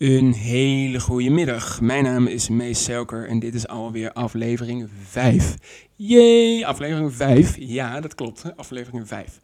Een 0.00 0.32
hele 0.32 1.00
goede 1.00 1.30
middag. 1.30 1.80
Mijn 1.80 2.04
naam 2.04 2.26
is 2.26 2.48
Mees 2.48 2.84
Selker 2.84 3.28
en 3.28 3.38
dit 3.38 3.54
is 3.54 3.66
alweer 3.66 4.12
aflevering 4.12 4.88
5. 5.02 5.56
Jee, 5.96 6.66
aflevering 6.66 7.14
5. 7.14 7.56
Ja, 7.58 8.00
dat 8.00 8.14
klopt. 8.14 8.56
Aflevering 8.56 9.08
5. 9.08 9.40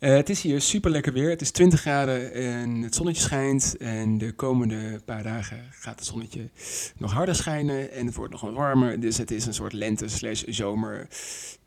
Uh, 0.00 0.14
het 0.16 0.28
is 0.28 0.42
hier 0.42 0.60
super 0.60 0.90
lekker 0.90 1.12
weer. 1.12 1.30
Het 1.30 1.40
is 1.40 1.50
20 1.50 1.80
graden 1.80 2.32
en 2.32 2.82
het 2.82 2.94
zonnetje 2.94 3.22
schijnt. 3.22 3.76
En 3.76 4.18
de 4.18 4.32
komende 4.32 5.00
paar 5.04 5.22
dagen 5.22 5.62
gaat 5.70 5.98
het 5.98 6.08
zonnetje 6.08 6.50
nog 6.98 7.12
harder 7.12 7.34
schijnen 7.34 7.92
en 7.92 8.06
het 8.06 8.14
wordt 8.14 8.32
nog 8.32 8.40
wat 8.40 8.54
warmer. 8.54 9.00
Dus 9.00 9.16
het 9.16 9.30
is 9.30 9.46
een 9.46 9.54
soort 9.54 9.72
lente 9.72 10.08
slash 10.08 10.42
zomer 10.42 11.08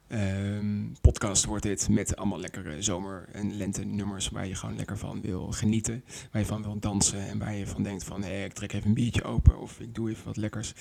Um, 0.10 0.96
podcast 1.02 1.46
wordt 1.46 1.64
dit 1.64 1.90
met 1.90 2.16
allemaal 2.16 2.40
lekkere 2.40 2.82
zomer- 2.82 3.30
en 3.32 3.58
lente-nummers 3.58 4.30
waar 4.30 4.48
je 4.48 4.56
gewoon 4.56 4.76
lekker 4.76 4.98
van 4.98 5.22
wil 5.22 5.52
genieten. 5.52 6.04
Waar 6.32 6.42
je 6.42 6.48
van 6.48 6.64
wil 6.64 6.80
dansen 6.80 7.28
en 7.28 7.40
waar 7.40 7.56
je 7.56 7.68
van 7.68 7.84
denkt 7.84 8.04
van 8.04 8.24
hé, 8.24 8.44
ik 8.44 8.54
trek 8.54 8.74
even 8.74 8.88
een 8.88 8.94
biertje 8.94 9.24
open 9.24 9.60
of 9.60 9.80
ik 9.80 9.96
doe 9.96 10.10
even 10.10 10.26
wat 10.26 10.38
lekkers. 10.38 10.74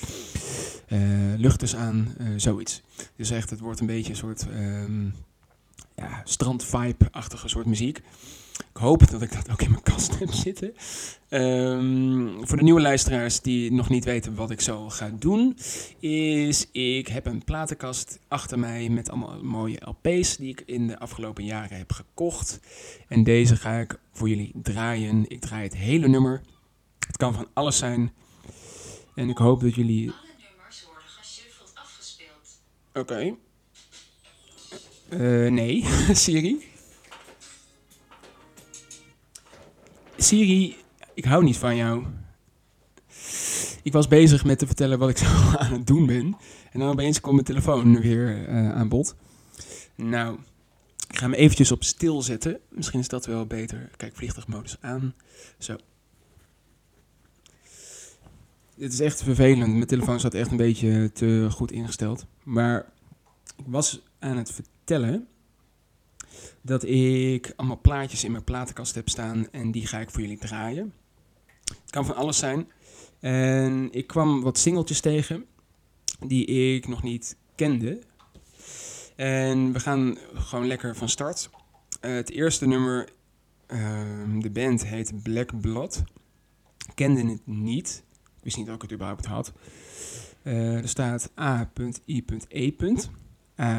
Uh, 0.89 1.57
dus 1.57 1.77
aan, 1.77 2.15
uh, 2.21 2.29
zoiets. 2.37 2.83
Dus 3.17 3.31
echt, 3.31 3.51
het 3.51 3.61
wordt 3.61 3.81
een 3.81 3.87
beetje 3.87 4.11
een 4.11 4.17
soort 4.17 4.47
um, 4.51 5.15
ja, 5.95 6.21
strand-vibe-achtige 6.25 7.49
soort 7.49 7.67
muziek. 7.67 8.03
Ik 8.59 8.83
hoop 8.83 9.11
dat 9.11 9.23
ik 9.23 9.33
dat 9.33 9.51
ook 9.51 9.63
in 9.63 9.71
mijn 9.71 9.83
kast 9.83 10.19
heb 10.19 10.33
zitten. 10.33 10.75
Um, 11.31 12.47
voor 12.47 12.57
de 12.57 12.63
nieuwe 12.63 12.81
luisteraars 12.81 13.41
die 13.41 13.73
nog 13.73 13.89
niet 13.89 14.05
weten 14.05 14.35
wat 14.35 14.51
ik 14.51 14.61
zo 14.61 14.89
ga 14.89 15.11
doen, 15.19 15.59
is 16.01 16.71
ik 16.71 17.09
heb 17.09 17.27
een 17.27 17.45
platenkast 17.45 18.19
achter 18.29 18.59
mij 18.59 18.89
met 18.89 19.11
allemaal 19.11 19.43
mooie 19.43 19.81
LP's 19.85 20.37
die 20.37 20.49
ik 20.49 20.63
in 20.67 20.87
de 20.87 20.99
afgelopen 20.99 21.45
jaren 21.45 21.77
heb 21.77 21.93
gekocht. 21.93 22.61
En 23.09 23.25
deze 23.25 23.57
ga 23.57 23.79
ik 23.79 23.99
voor 24.13 24.29
jullie 24.29 24.53
draaien. 24.63 25.25
Ik 25.29 25.41
draai 25.41 25.63
het 25.63 25.77
hele 25.77 26.09
nummer. 26.09 26.41
Het 27.07 27.17
kan 27.17 27.35
van 27.35 27.49
alles 27.53 27.79
zijn. 27.79 28.13
En 29.15 29.29
ik 29.29 29.39
hoop 29.39 29.61
dat 29.61 29.75
jullie. 29.75 30.11
Alle 30.11 30.19
nummers 30.49 30.85
worden 30.85 31.09
geshuffeld 31.09 31.73
afgespeeld. 31.75 32.61
Oké. 32.89 32.99
Okay. 32.99 33.37
Uh, 35.09 35.51
nee, 35.51 35.85
Siri. 36.13 36.75
Siri, 40.17 40.77
ik 41.15 41.25
hou 41.25 41.45
niet 41.45 41.57
van 41.57 41.77
jou. 41.77 42.05
Ik 43.83 43.93
was 43.93 44.09
bezig 44.09 44.45
met 44.45 44.59
te 44.59 44.67
vertellen 44.67 44.99
wat 44.99 45.09
ik 45.09 45.17
zo 45.27 45.27
aan 45.57 45.73
het 45.73 45.87
doen 45.87 46.07
ben. 46.07 46.37
En 46.73 46.81
dan 46.81 46.89
opeens 46.89 47.21
komt 47.21 47.35
mijn 47.35 47.47
telefoon 47.47 48.01
weer 48.01 48.49
uh, 48.49 48.73
aan 48.73 48.89
bod. 48.89 49.17
Nou, 49.95 50.39
ik 51.09 51.19
ga 51.19 51.25
hem 51.25 51.33
eventjes 51.33 51.73
op 51.73 51.85
stil 51.85 52.23
zetten. 52.23 52.61
Misschien 52.69 53.01
is 53.01 53.09
dat 53.09 53.27
wel 53.27 53.47
beter. 53.47 53.91
Kijk, 53.97 54.17
vliegtuigmodus 54.17 54.77
aan. 54.81 55.15
Zo. 55.59 55.77
Dit 58.75 58.93
is 58.93 59.01
echt 59.01 59.23
vervelend. 59.23 59.73
Mijn 59.73 59.87
telefoon 59.87 60.19
staat 60.19 60.35
echt 60.35 60.51
een 60.51 60.57
beetje 60.57 61.13
te 61.13 61.49
goed 61.51 61.73
ingesteld. 61.73 62.27
Maar 62.43 62.93
ik 63.57 63.65
was 63.67 64.03
aan 64.19 64.37
het 64.37 64.53
vertellen 64.53 65.29
dat 66.67 66.85
ik 66.85 67.53
allemaal 67.57 67.81
plaatjes 67.81 68.25
in 68.25 68.31
mijn 68.33 68.45
platenkast 68.45 68.95
heb 68.95 69.09
staan 69.09 69.51
en 69.51 69.71
die 69.71 69.87
ga 69.87 69.99
ik 69.99 70.11
voor 70.11 70.21
jullie 70.21 70.39
draaien. 70.39 70.93
Het 71.65 71.91
kan 71.91 72.07
van 72.07 72.17
alles 72.17 72.39
zijn. 72.39 72.69
En 73.21 73.89
ik 73.93 74.07
kwam 74.07 74.43
wat 74.43 74.59
singeltjes 74.59 75.01
tegen 75.01 75.45
die 76.27 76.47
ik 76.47 76.89
nog 76.89 77.03
niet 77.03 77.37
kende. 77.55 78.03
En 79.17 79.73
we 79.73 79.81
gaan 79.81 80.19
gewoon 80.35 80.67
lekker 80.67 80.97
van 80.97 81.09
start. 81.09 81.51
Uh, 82.01 82.15
het 82.15 82.31
eerste 82.31 82.67
nummer, 82.67 83.09
uh, 83.69 84.41
de 84.41 84.51
band 84.51 84.87
heet 84.87 85.23
Black 85.23 85.61
Blood. 85.61 86.03
Kende 86.95 87.27
het 87.27 87.47
niet. 87.47 88.03
Wist 88.43 88.57
niet 88.57 88.67
dat 88.67 88.75
ik 88.75 88.83
het 88.83 88.93
überhaupt 88.93 89.27
had. 89.27 89.53
Uh, 90.43 90.77
er 90.77 90.89
staat 90.89 91.31
A.I.E. 91.41 92.73
Uh, 93.57 93.79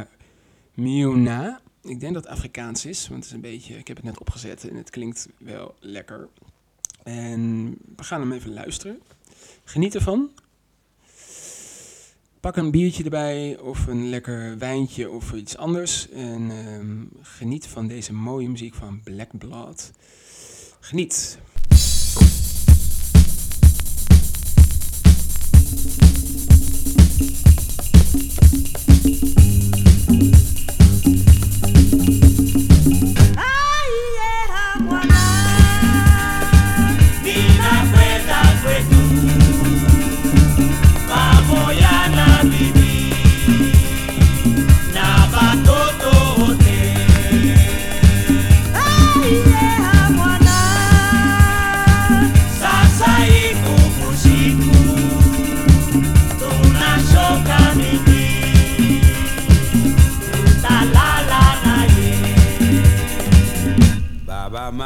Miona 0.74 1.62
ik 1.90 2.00
denk 2.00 2.14
dat 2.14 2.28
Afrikaans 2.28 2.86
is, 2.86 3.08
want 3.08 3.20
het 3.20 3.26
is 3.26 3.36
een 3.36 3.52
beetje, 3.52 3.78
ik 3.78 3.88
heb 3.88 3.98
het 3.98 4.06
net 4.06 4.20
opgezet 4.20 4.70
en 4.70 4.76
het 4.76 4.90
klinkt 4.90 5.28
wel 5.38 5.76
lekker. 5.80 6.28
En 7.04 7.70
we 7.96 8.04
gaan 8.04 8.22
hem 8.22 8.32
even 8.32 8.54
luisteren. 8.54 9.00
Geniet 9.64 9.96
ervan. 9.96 10.30
Pak 12.40 12.56
een 12.56 12.72
biertje 12.72 13.04
erbij 13.04 13.58
of 13.60 13.88
een 13.88 14.10
lekker 14.10 14.58
wijntje 14.58 15.10
of 15.10 15.34
iets 15.34 15.58
anders. 15.58 16.10
En 16.10 16.50
um, 16.52 17.10
geniet 17.22 17.68
van 17.68 17.88
deze 17.88 18.14
mooie 18.14 18.50
muziek 18.50 18.74
van 18.74 19.02
Black 19.04 19.38
Blood. 19.38 19.92
Geniet. 20.80 21.40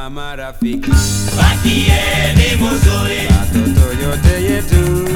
mama 0.09 0.35
rafiki, 0.35 0.91
batie 1.37 2.01
ni 2.35 2.55
muzuri, 2.55 3.19
watoto 3.27 4.03
yote 4.03 4.43
yetu, 4.43 5.09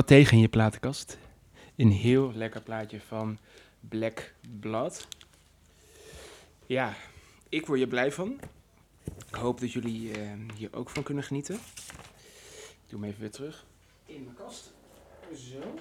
wat 0.00 0.08
tegen 0.08 0.32
in 0.36 0.42
je 0.42 0.48
platenkast. 0.48 1.18
Een 1.76 1.90
heel 1.90 2.32
lekker 2.34 2.60
plaatje 2.60 3.00
van 3.00 3.38
Black 3.80 4.34
Blood. 4.60 5.08
Ja, 6.66 6.94
ik 7.48 7.66
word 7.66 7.78
je 7.78 7.86
blij 7.86 8.12
van. 8.12 8.40
Ik 9.28 9.34
hoop 9.34 9.60
dat 9.60 9.72
jullie 9.72 10.12
eh, 10.12 10.30
hier 10.56 10.68
ook 10.72 10.90
van 10.90 11.02
kunnen 11.02 11.24
genieten. 11.24 11.54
Ik 11.54 12.88
doe 12.88 13.00
hem 13.00 13.08
even 13.08 13.20
weer 13.20 13.30
terug 13.30 13.66
in 14.06 14.24
mijn 14.24 14.36
kast. 14.36 14.72
Zo. 15.34 15.74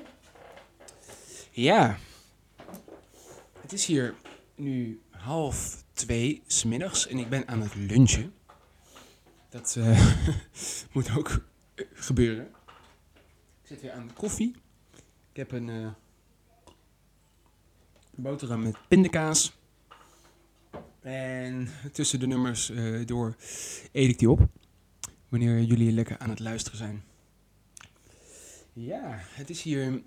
Ja. 1.51 1.97
Het 3.61 3.73
is 3.73 3.85
hier 3.85 4.15
nu 4.55 5.01
half 5.09 5.83
twee 5.93 6.41
smiddags 6.47 7.07
en 7.07 7.17
ik 7.17 7.29
ben 7.29 7.47
aan 7.47 7.61
het 7.61 7.75
lunchen. 7.75 8.33
Dat 9.49 9.75
eh, 9.77 10.15
moet 10.93 11.17
ook 11.17 11.41
gebeuren. 11.93 12.57
Zit 13.69 13.81
weer 13.81 13.91
aan 13.91 14.07
de 14.07 14.13
koffie. 14.13 14.55
Ik 15.31 15.37
heb 15.37 15.51
een 15.51 15.69
eh, 15.69 15.89
boterham 18.15 18.61
met 18.61 18.77
pindakaas. 18.87 19.57
En 20.99 21.69
tussen 21.91 22.19
de 22.19 22.27
nummers 22.27 22.69
eh, 22.69 23.05
door 23.05 23.35
eet 23.91 24.09
ik 24.09 24.19
die 24.19 24.29
op. 24.29 24.47
Wanneer 25.27 25.61
jullie 25.61 25.91
lekker 25.91 26.17
aan 26.17 26.29
het 26.29 26.39
luisteren 26.39 26.77
zijn. 26.77 27.03
Ja, 28.73 29.19
het 29.19 29.49
is 29.49 29.61
hier 29.61 30.01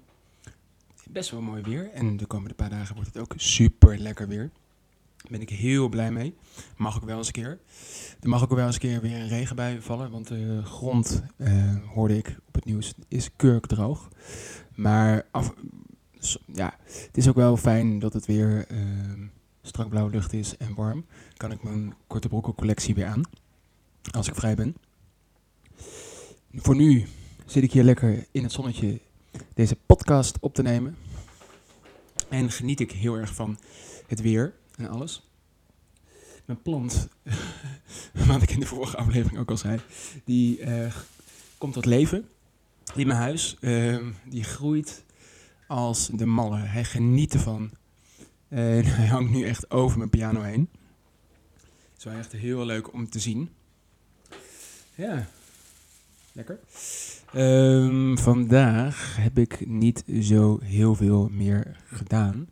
best 1.11 1.31
wel 1.31 1.41
mooi 1.41 1.63
weer. 1.63 1.91
En 1.91 2.17
de 2.17 2.27
komende 2.27 2.55
paar 2.55 2.71
dagen 2.71 2.95
wordt 2.95 3.15
het 3.15 3.23
ook 3.23 3.35
super 3.37 3.99
lekker 3.99 4.29
weer. 4.29 4.51
Ben 5.29 5.41
ik 5.41 5.51
heel 5.51 5.89
blij 5.89 6.11
mee. 6.13 6.35
Mag 6.77 6.97
ook 6.97 7.05
wel 7.05 7.17
eens 7.17 7.27
een 7.27 7.33
keer. 7.33 7.59
Er 8.21 8.29
mag 8.29 8.43
ook 8.43 8.55
wel 8.55 8.67
eens 8.67 8.75
een 8.75 8.81
keer 8.81 9.01
weer 9.01 9.17
een 9.17 9.29
regenbui 9.29 9.81
vallen. 9.81 10.11
Want 10.11 10.29
de 10.29 10.63
grond, 10.65 11.23
eh, 11.37 11.77
hoorde 11.95 12.17
ik 12.17 12.37
op 12.49 12.55
het 12.55 12.65
nieuws, 12.65 12.95
is 13.09 13.31
kurkdroog. 13.37 14.09
Maar 14.75 15.27
af, 15.31 15.55
ja, 16.53 16.77
het 16.85 17.17
is 17.17 17.29
ook 17.29 17.35
wel 17.35 17.57
fijn 17.57 17.99
dat 17.99 18.13
het 18.13 18.27
weer 18.27 18.67
eh, 18.69 18.79
strak 19.63 19.89
blauwe 19.89 20.11
lucht 20.11 20.33
is 20.33 20.57
en 20.57 20.75
warm. 20.75 21.05
Kan 21.37 21.53
ik 21.53 21.63
mijn 21.63 21.95
korte 22.07 22.29
brokkelcollectie 22.29 22.95
weer 22.95 23.07
aan. 23.07 23.23
Als 24.11 24.29
ik 24.29 24.35
vrij 24.35 24.55
ben. 24.55 24.77
Voor 26.55 26.77
nu 26.77 27.07
zit 27.47 27.63
ik 27.63 27.73
hier 27.73 27.85
lekker 27.85 28.27
in 28.31 28.43
het 28.43 28.53
zonnetje 28.53 29.01
deze 29.55 29.77
podcast 29.87 30.39
op 30.41 30.55
te 30.55 30.63
nemen. 30.63 30.97
En 32.29 32.51
geniet 32.51 32.81
ik 32.81 32.93
heel 32.93 33.15
erg 33.15 33.35
van 33.35 33.59
het 34.07 34.21
weer 34.21 34.55
en 34.77 34.89
alles. 34.89 35.27
Mijn 36.45 36.63
plant, 36.63 37.09
wat 38.27 38.43
ik 38.43 38.51
in 38.51 38.61
de 38.61 38.67
vorige 38.67 38.97
aflevering 38.97 39.39
ook 39.39 39.51
al 39.51 39.57
zei, 39.57 39.81
die 40.25 40.61
eh, 40.61 40.95
komt 41.59 41.73
tot 41.73 41.85
leven 41.85 42.29
in 42.95 43.07
mijn 43.07 43.19
huis. 43.19 43.57
Ehm, 43.61 44.11
die 44.25 44.45
groeit 44.45 45.05
als 45.67 46.07
de 46.13 46.27
malle. 46.27 46.59
Hij 46.59 46.85
geniet 46.85 47.35
ervan. 47.35 47.71
En 48.49 48.85
hij 48.99 49.07
hangt 49.07 49.31
nu 49.31 49.45
echt 49.45 49.71
over 49.71 49.99
mijn 49.99 50.11
piano 50.11 50.41
heen. 50.41 50.69
Het 51.93 51.99
is 51.99 52.05
wel 52.05 52.15
echt 52.15 52.33
heel 52.33 52.65
leuk 52.65 52.93
om 52.93 53.09
te 53.09 53.19
zien. 53.19 53.51
Ja, 54.95 55.27
lekker. 56.33 56.59
Ehm, 57.33 58.17
vandaag 58.17 59.17
heb 59.17 59.39
ik 59.39 59.67
niet 59.67 60.05
zo 60.21 60.59
heel 60.63 60.95
veel 60.95 61.29
meer 61.33 61.77
gedaan. 61.87 62.49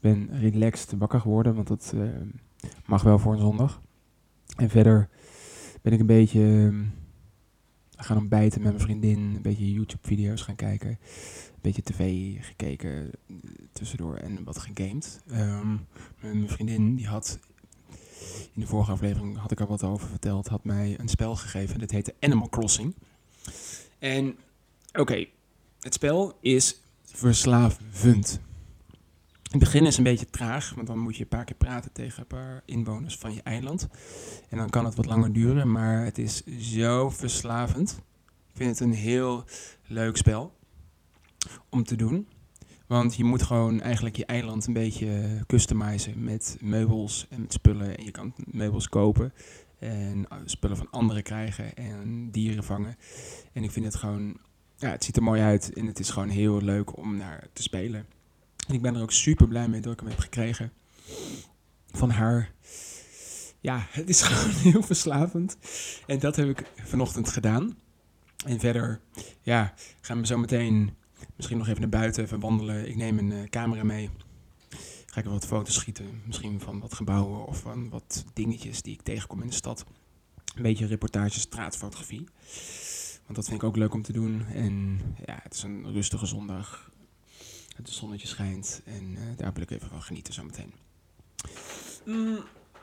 Ben 0.00 0.40
relaxed 0.40 0.98
wakker 0.98 1.20
geworden, 1.20 1.54
want 1.54 1.68
dat 1.68 1.92
ehm, 1.94 2.28
mag 2.86 3.02
wel 3.02 3.18
voor 3.18 3.32
een 3.32 3.38
zondag. 3.38 3.80
En 4.56 4.70
verder 4.70 5.08
ben 5.82 5.92
ik 5.92 6.00
een 6.00 6.06
beetje 6.06 6.40
ehm, 6.40 6.84
gaan 7.96 8.16
ontbijten 8.16 8.62
met 8.62 8.70
mijn 8.72 8.84
vriendin, 8.84 9.18
een 9.18 9.42
beetje 9.42 9.72
YouTube-video's 9.72 10.42
gaan 10.42 10.54
kijken, 10.56 10.88
een 10.88 11.60
beetje 11.60 11.82
tv 11.82 12.34
gekeken 12.40 13.10
eh, 13.26 13.36
tussendoor 13.72 14.14
en 14.14 14.44
wat 14.44 14.58
gegamed. 14.58 15.22
Ehm, 15.30 15.76
mijn 16.20 16.48
vriendin 16.48 16.94
die 16.94 17.06
had 17.06 17.38
in 18.54 18.60
de 18.60 18.66
vorige 18.66 18.90
aflevering 18.90 19.36
had 19.36 19.50
ik 19.50 19.60
er 19.60 19.66
wat 19.66 19.82
over 19.82 20.08
verteld, 20.08 20.48
had 20.48 20.64
mij 20.64 20.98
een 20.98 21.08
spel 21.08 21.36
gegeven. 21.36 21.78
Dat 21.78 21.90
heette 21.90 22.14
Animal 22.20 22.48
Crossing. 22.48 22.94
En 23.98 24.36
oké, 24.92 25.26
het 25.80 25.94
spel 25.94 26.38
is 26.40 26.80
verslavend. 27.04 28.40
In 29.48 29.58
het 29.58 29.62
begin 29.62 29.86
is 29.86 29.96
een 29.96 30.04
beetje 30.04 30.30
traag, 30.30 30.72
want 30.74 30.86
dan 30.86 30.98
moet 30.98 31.16
je 31.16 31.22
een 31.22 31.28
paar 31.28 31.44
keer 31.44 31.56
praten 31.56 31.92
tegen 31.92 32.20
een 32.20 32.26
paar 32.26 32.62
inwoners 32.64 33.16
van 33.16 33.34
je 33.34 33.42
eiland. 33.42 33.88
En 34.48 34.58
dan 34.58 34.70
kan 34.70 34.84
het 34.84 34.94
wat 34.94 35.06
langer 35.06 35.32
duren, 35.32 35.72
maar 35.72 36.04
het 36.04 36.18
is 36.18 36.44
zo 36.46 37.10
verslavend. 37.10 38.00
Ik 38.26 38.56
vind 38.56 38.70
het 38.70 38.80
een 38.80 38.94
heel 38.94 39.44
leuk 39.86 40.16
spel 40.16 40.54
om 41.68 41.84
te 41.84 41.96
doen. 41.96 42.28
Want 42.86 43.14
je 43.14 43.24
moet 43.24 43.42
gewoon 43.42 43.80
eigenlijk 43.80 44.16
je 44.16 44.26
eiland 44.26 44.66
een 44.66 44.72
beetje 44.72 45.42
customizen 45.46 46.24
met 46.24 46.56
meubels 46.60 47.26
en 47.30 47.44
spullen. 47.48 47.96
En 47.96 48.04
je 48.04 48.10
kan 48.10 48.34
meubels 48.36 48.88
kopen 48.88 49.32
en 49.78 50.26
spullen 50.44 50.76
van 50.76 50.90
anderen 50.90 51.22
krijgen 51.22 51.74
en 51.74 52.30
dieren 52.30 52.64
vangen. 52.64 52.96
En 53.52 53.64
ik 53.64 53.70
vind 53.70 53.84
het 53.84 53.94
gewoon, 53.94 54.36
ja, 54.76 54.90
het 54.90 55.04
ziet 55.04 55.16
er 55.16 55.22
mooi 55.22 55.42
uit 55.42 55.72
en 55.72 55.86
het 55.86 55.98
is 55.98 56.10
gewoon 56.10 56.28
heel 56.28 56.62
leuk 56.62 56.96
om 56.96 57.16
naar 57.16 57.48
te 57.52 57.62
spelen. 57.62 58.06
Ik 58.68 58.82
ben 58.82 58.94
er 58.94 59.02
ook 59.02 59.12
super 59.12 59.48
blij 59.48 59.68
mee 59.68 59.80
dat 59.80 59.92
ik 59.92 60.00
hem 60.00 60.08
heb 60.08 60.18
gekregen 60.18 60.72
van 61.90 62.10
haar. 62.10 62.52
Ja, 63.60 63.86
het 63.90 64.08
is 64.08 64.22
gewoon 64.28 64.54
heel 64.54 64.82
verslavend. 64.82 65.56
En 66.06 66.18
dat 66.18 66.36
heb 66.36 66.48
ik 66.48 66.64
vanochtend 66.84 67.28
gedaan. 67.28 67.76
En 68.46 68.60
verder, 68.60 69.00
ja, 69.42 69.74
gaan 70.00 70.20
we 70.20 70.26
zo 70.26 70.38
meteen 70.38 70.96
misschien 71.36 71.58
nog 71.58 71.68
even 71.68 71.80
naar 71.80 71.90
buiten, 71.90 72.24
even 72.24 72.40
wandelen. 72.40 72.88
Ik 72.88 72.96
neem 72.96 73.18
een 73.18 73.30
uh, 73.30 73.44
camera 73.44 73.84
mee. 73.84 74.10
Ga 75.06 75.20
ik 75.20 75.26
wat 75.26 75.46
foto's 75.46 75.74
schieten. 75.74 76.22
Misschien 76.26 76.60
van 76.60 76.80
wat 76.80 76.94
gebouwen 76.94 77.46
of 77.46 77.60
van 77.60 77.88
wat 77.88 78.24
dingetjes 78.32 78.82
die 78.82 78.94
ik 78.94 79.02
tegenkom 79.02 79.40
in 79.40 79.48
de 79.48 79.54
stad. 79.54 79.84
Een 80.54 80.62
beetje 80.62 80.86
reportage 80.86 81.40
straatfotografie. 81.40 82.28
Want 83.24 83.34
dat 83.34 83.44
vind 83.44 83.62
ik 83.62 83.68
ook 83.68 83.76
leuk 83.76 83.94
om 83.94 84.02
te 84.02 84.12
doen. 84.12 84.46
En 84.46 85.00
ja, 85.26 85.38
het 85.42 85.54
is 85.54 85.62
een 85.62 85.92
rustige 85.92 86.26
zondag. 86.26 86.90
Het 87.78 87.90
zonnetje 87.90 88.26
schijnt. 88.26 88.82
En 88.84 89.18
daar 89.36 89.52
wil 89.52 89.62
ik 89.62 89.70
even 89.70 89.88
van 89.88 90.02
genieten 90.02 90.34
zometeen. 90.34 90.72
Mm, 92.04 92.38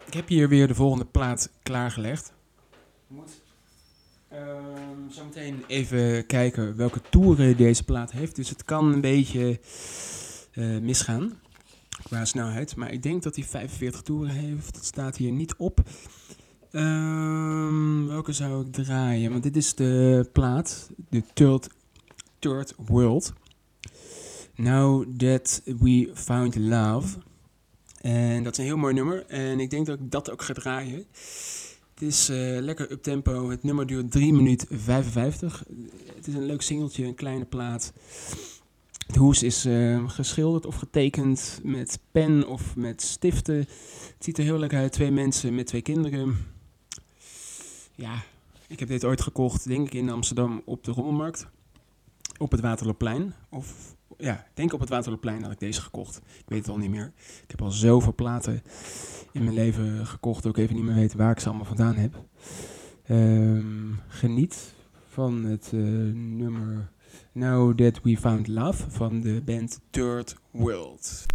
ik 0.05 0.13
heb 0.13 0.27
hier 0.27 0.49
weer 0.49 0.67
de 0.67 0.75
volgende 0.75 1.05
plaat 1.05 1.49
klaargelegd. 1.63 2.33
Moet 3.07 3.41
um, 4.33 5.09
zometeen 5.09 5.63
even 5.67 6.25
kijken 6.25 6.75
welke 6.75 7.01
toeren 7.09 7.57
deze 7.57 7.83
plaat 7.83 8.11
heeft. 8.11 8.35
Dus 8.35 8.49
het 8.49 8.63
kan 8.63 8.93
een 8.93 9.01
beetje 9.01 9.59
uh, 10.53 10.79
misgaan 10.79 11.39
qua 12.03 12.25
snelheid. 12.25 12.75
Maar 12.75 12.91
ik 12.91 13.03
denk 13.03 13.23
dat 13.23 13.35
hij 13.35 13.45
45 13.45 14.01
toeren 14.01 14.33
heeft. 14.33 14.73
Dat 14.73 14.85
staat 14.85 15.17
hier 15.17 15.31
niet 15.31 15.55
op. 15.55 15.79
Um, 16.71 18.07
welke 18.07 18.33
zou 18.33 18.65
ik 18.65 18.71
draaien? 18.71 19.31
Want 19.31 19.43
dit 19.43 19.55
is 19.55 19.75
de 19.75 20.29
plaat. 20.31 20.89
De 21.09 21.23
Third, 21.33 21.69
third 22.39 22.73
World. 22.77 23.33
Now 24.55 25.05
That 25.17 25.61
We 25.65 26.11
Found 26.13 26.55
Love. 26.55 27.17
En 28.01 28.43
dat 28.43 28.51
is 28.53 28.57
een 28.57 28.65
heel 28.65 28.77
mooi 28.77 28.93
nummer. 28.93 29.25
En 29.25 29.59
ik 29.59 29.69
denk 29.69 29.85
dat 29.85 29.99
ik 29.99 30.11
dat 30.11 30.31
ook 30.31 30.41
ga 30.41 30.53
draaien. 30.53 31.05
Het 31.93 32.01
is 32.03 32.29
uh, 32.29 32.59
lekker 32.59 32.91
up 32.91 33.03
tempo. 33.03 33.49
Het 33.49 33.63
nummer 33.63 33.87
duurt 33.87 34.11
3 34.11 34.33
minuten 34.33 34.79
55. 34.79 35.63
Het 36.15 36.27
is 36.27 36.33
een 36.33 36.45
leuk 36.45 36.61
singeltje, 36.61 37.05
een 37.05 37.15
kleine 37.15 37.45
plaat. 37.45 37.93
Het 39.07 39.15
hoes 39.15 39.43
is 39.43 39.65
uh, 39.65 40.09
geschilderd 40.09 40.65
of 40.65 40.75
getekend 40.75 41.59
met 41.63 41.99
pen 42.11 42.47
of 42.47 42.75
met 42.75 43.01
stiften. 43.01 43.57
Het 43.57 44.15
ziet 44.19 44.37
er 44.37 44.43
heel 44.43 44.57
lekker 44.57 44.79
uit. 44.79 44.91
Twee 44.91 45.11
mensen 45.11 45.55
met 45.55 45.67
twee 45.67 45.81
kinderen. 45.81 46.37
Ja, 47.95 48.23
ik 48.67 48.79
heb 48.79 48.87
dit 48.87 49.05
ooit 49.05 49.21
gekocht, 49.21 49.67
denk 49.67 49.87
ik, 49.87 49.93
in 49.93 50.09
Amsterdam 50.09 50.61
op 50.65 50.83
de 50.83 50.91
Rommelmarkt. 50.91 51.47
Op 52.37 52.51
het 52.51 52.61
Waterloopplein. 52.61 53.33
Of 53.49 53.94
ja, 54.17 54.45
denk 54.53 54.73
op 54.73 54.79
het 54.79 54.89
Waterloopplein 54.89 55.43
had 55.43 55.51
ik 55.51 55.59
deze 55.59 55.81
gekocht. 55.81 56.17
Ik 56.17 56.45
weet 56.47 56.59
het 56.59 56.69
al 56.69 56.77
niet 56.77 56.89
meer. 56.89 57.13
Ik 57.17 57.51
heb 57.51 57.61
al 57.61 57.71
zoveel 57.71 58.13
platen 58.13 58.63
in 59.31 59.43
mijn 59.43 59.55
leven 59.55 60.07
gekocht, 60.07 60.45
ik 60.45 60.57
even 60.57 60.75
niet 60.75 60.83
meer 60.83 60.95
weet 60.95 61.13
waar 61.13 61.31
ik 61.31 61.39
ze 61.39 61.47
allemaal 61.47 61.65
vandaan 61.65 61.95
heb. 61.95 62.23
Um, 63.09 63.99
geniet 64.07 64.73
van 65.07 65.43
het 65.43 65.71
uh, 65.73 66.13
nummer 66.13 66.89
Now 67.31 67.77
That 67.77 68.01
We 68.03 68.17
Found 68.17 68.47
Love 68.47 68.91
van 68.91 69.21
de 69.21 69.41
band 69.45 69.79
Third 69.89 70.35
World. 70.51 71.25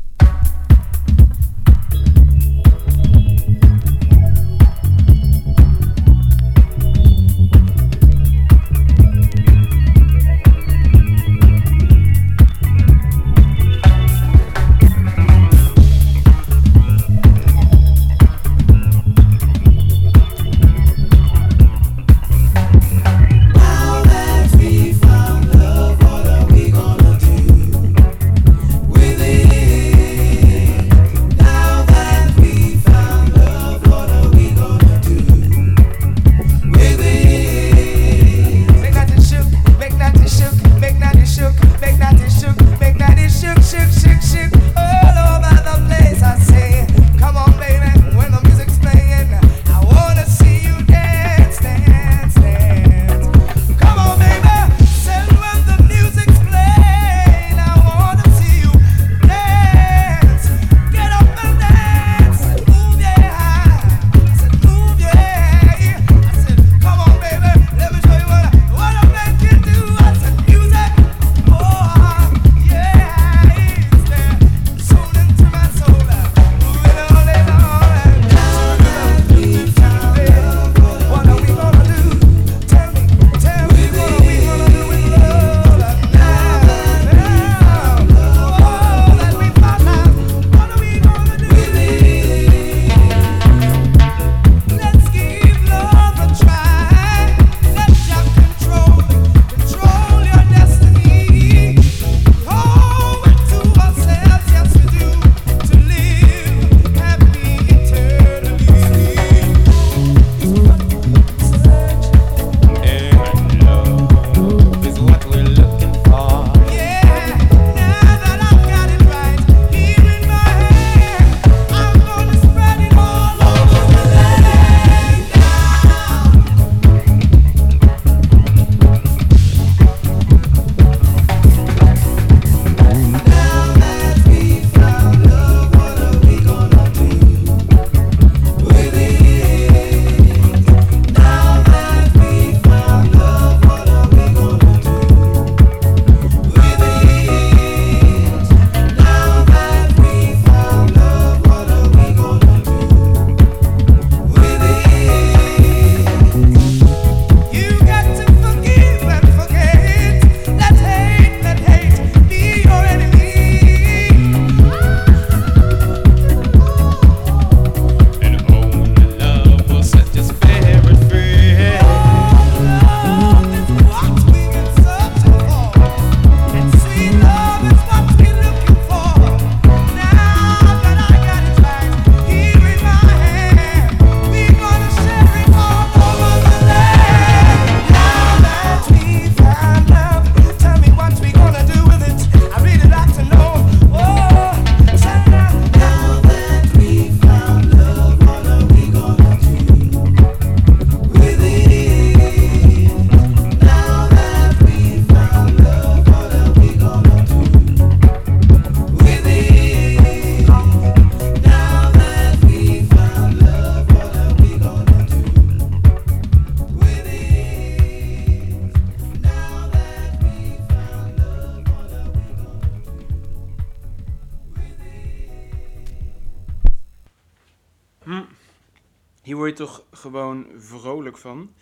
Vrolijk 230.56 231.18
van. 231.18 231.54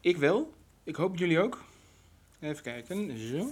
Ik 0.00 0.16
wel. 0.16 0.54
Ik 0.82 0.96
hoop 0.96 1.16
jullie 1.16 1.40
ook. 1.40 1.64
Even 2.40 2.62
kijken. 2.62 3.18
Zo. 3.18 3.50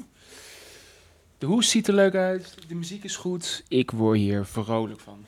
De 1.39 1.47
hoes 1.47 1.71
ziet 1.71 1.89
er 1.89 1.95
leuk 1.95 2.15
uit. 2.15 2.69
De 2.69 2.75
muziek 2.75 3.05
is 3.05 3.17
goed. 3.17 3.65
Ik 3.69 3.91
word 3.91 4.19
hier 4.19 4.45
vrolijk 4.45 5.01
van. 5.01 5.25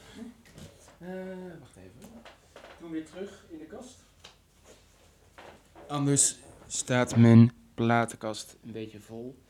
Eh, 0.99 1.09
wacht 1.61 1.77
even. 1.77 2.11
Doe 2.81 2.91
weer 2.91 3.05
terug 3.05 3.45
in 3.51 3.59
de 3.59 3.65
kast. 3.65 4.05
Anders 5.89 6.37
staat 6.67 7.17
mijn 7.17 7.53
platenkast 7.75 8.57
een 8.65 8.73
beetje 8.73 9.01
vol. 9.01 9.43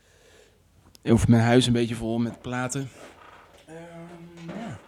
Of 1.02 1.28
mijn 1.28 1.42
huis 1.42 1.66
een 1.66 1.73
beetje 1.73 1.94
vol 1.94 2.18
met 2.18 2.42
platen. 2.42 2.88
Ehm, 3.66 3.76
ja. 4.47 4.78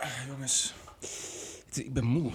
Eh, 0.00 0.26
jongens, 0.28 0.74
ik 1.84 1.92
ben 1.92 2.04
moe. 2.04 2.30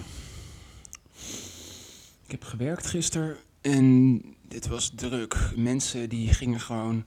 Ik 2.25 2.31
heb 2.31 2.43
gewerkt 2.43 2.85
gisteren 2.85 3.37
en 3.61 4.21
dit 4.47 4.67
was 4.67 4.91
druk. 4.95 5.51
Mensen 5.55 6.09
die 6.09 6.33
gingen 6.33 6.59
gewoon 6.59 7.05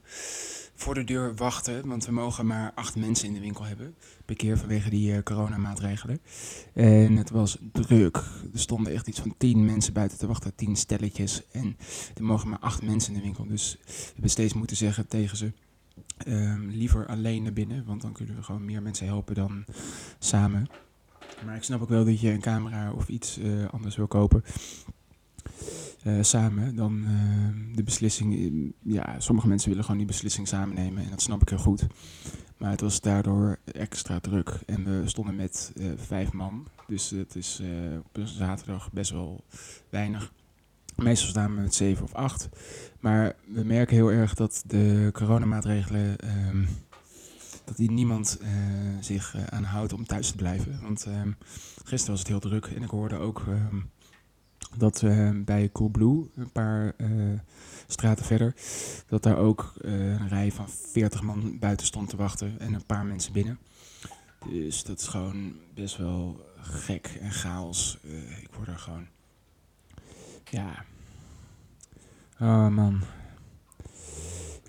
voor 0.75 0.93
de 0.93 1.03
deur 1.03 1.35
wachten, 1.35 1.87
want 1.87 2.05
we 2.05 2.11
mogen 2.11 2.45
maar 2.45 2.71
acht 2.75 2.95
mensen 2.95 3.27
in 3.27 3.33
de 3.33 3.39
winkel 3.39 3.63
hebben 3.63 3.95
per 4.25 4.35
keer 4.35 4.57
vanwege 4.57 4.89
die 4.89 5.13
eh, 5.13 5.23
coronamaatregelen. 5.23 6.19
En 6.73 7.15
het 7.15 7.29
was 7.29 7.57
druk. 7.71 8.17
Er 8.53 8.59
stonden 8.59 8.93
echt 8.93 9.07
iets 9.07 9.19
van 9.19 9.35
tien 9.37 9.65
mensen 9.65 9.93
buiten 9.93 10.17
te 10.17 10.27
wachten, 10.27 10.55
tien 10.55 10.75
stelletjes. 10.75 11.41
En 11.51 11.77
er 12.15 12.23
mogen 12.23 12.49
maar 12.49 12.59
acht 12.59 12.81
mensen 12.81 13.13
in 13.13 13.19
de 13.19 13.25
winkel. 13.25 13.47
Dus 13.47 13.77
we 13.85 14.11
hebben 14.11 14.29
steeds 14.29 14.53
moeten 14.53 14.77
zeggen 14.77 15.07
tegen 15.07 15.37
ze, 15.37 15.51
ehm, 16.17 16.67
liever 16.67 17.07
alleen 17.07 17.43
naar 17.43 17.53
binnen, 17.53 17.85
want 17.85 18.01
dan 18.01 18.13
kunnen 18.13 18.35
we 18.35 18.43
gewoon 18.43 18.65
meer 18.65 18.81
mensen 18.81 19.05
helpen 19.05 19.35
dan 19.35 19.65
samen. 20.19 20.67
Maar 21.45 21.55
ik 21.55 21.63
snap 21.63 21.81
ook 21.81 21.89
wel 21.89 22.05
dat 22.05 22.19
je 22.19 22.31
een 22.31 22.41
camera 22.41 22.91
of 22.91 23.07
iets 23.07 23.37
eh, 23.37 23.65
anders 23.71 23.95
wil 23.95 24.07
kopen. 24.07 24.43
eh, 26.03 26.17
samen 26.21 26.75
dan 26.75 27.03
eh, 27.05 27.75
de 27.75 27.83
beslissing. 27.83 28.73
Ja, 28.81 29.19
sommige 29.19 29.47
mensen 29.47 29.69
willen 29.69 29.83
gewoon 29.83 29.99
die 29.99 30.07
beslissing 30.07 30.47
samen 30.47 30.75
nemen 30.75 31.03
en 31.03 31.09
dat 31.09 31.21
snap 31.21 31.41
ik 31.41 31.49
heel 31.49 31.57
goed. 31.57 31.87
Maar 32.57 32.71
het 32.71 32.81
was 32.81 33.01
daardoor 33.01 33.57
extra 33.71 34.19
druk 34.19 34.59
en 34.65 34.83
we 34.83 35.01
stonden 35.05 35.35
met 35.35 35.73
vijf 35.95 36.31
man. 36.31 36.67
Dus 36.87 37.09
het 37.09 37.35
is 37.35 37.61
op 37.97 38.17
een 38.17 38.27
zaterdag 38.27 38.91
best 38.91 39.11
wel 39.11 39.43
weinig. 39.89 40.31
Meestal 40.95 41.29
staan 41.29 41.55
we 41.55 41.61
met 41.61 41.75
zeven 41.75 42.03
of 42.03 42.13
acht. 42.13 42.49
Maar 42.99 43.35
we 43.47 43.63
merken 43.63 43.95
heel 43.95 44.11
erg 44.11 44.33
dat 44.33 44.63
de 44.65 45.09
coronamaatregelen. 45.13 46.15
Dat 47.67 47.77
die 47.77 47.91
niemand 47.91 48.37
eh, 48.41 48.49
zich 48.99 49.35
eh, 49.35 49.43
aan 49.43 49.63
houdt 49.63 49.93
om 49.93 50.05
thuis 50.05 50.29
te 50.29 50.35
blijven. 50.35 50.81
Want 50.81 51.05
ehm, 51.05 51.31
gisteren 51.83 52.11
was 52.11 52.19
het 52.19 52.27
heel 52.27 52.39
druk 52.39 52.65
en 52.65 52.83
ik 52.83 52.89
hoorde 52.89 53.17
ook 53.17 53.43
ehm, 53.47 53.79
dat 54.77 55.03
bij 55.45 55.69
Coolblue, 55.71 56.29
een 56.35 56.51
paar 56.51 56.93
eh, 56.97 57.09
straten 57.87 58.25
verder, 58.25 58.55
dat 59.07 59.23
daar 59.23 59.37
ook 59.37 59.73
een 59.77 60.27
rij 60.27 60.51
van 60.51 60.69
40 60.69 61.21
man 61.21 61.59
buiten 61.59 61.85
stond 61.85 62.09
te 62.09 62.17
wachten 62.17 62.59
en 62.59 62.73
een 62.73 62.85
paar 62.85 63.05
mensen 63.05 63.33
binnen. 63.33 63.59
Dus 64.49 64.83
dat 64.83 64.99
is 64.99 65.07
gewoon 65.07 65.55
best 65.73 65.97
wel 65.97 66.45
gek 66.57 67.17
en 67.21 67.31
chaos. 67.31 67.97
Ik 68.41 68.49
word 68.55 68.67
er 68.67 68.79
gewoon. 68.79 69.07
Ja. 70.49 70.85
Oh 72.39 72.67
man. 72.67 73.01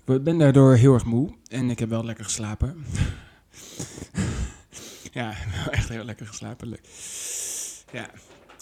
Ik 0.09 0.23
ben 0.23 0.37
daardoor 0.37 0.75
heel 0.75 0.93
erg 0.93 1.05
moe 1.05 1.33
en 1.47 1.69
ik 1.69 1.79
heb 1.79 1.89
wel 1.89 2.05
lekker 2.05 2.23
geslapen. 2.23 2.85
ja, 5.11 5.33
wel 5.63 5.71
echt 5.71 5.89
heel 5.89 6.03
lekker 6.03 6.27
geslapen. 6.27 6.67
Le- 6.69 6.79
Ja, 7.91 8.09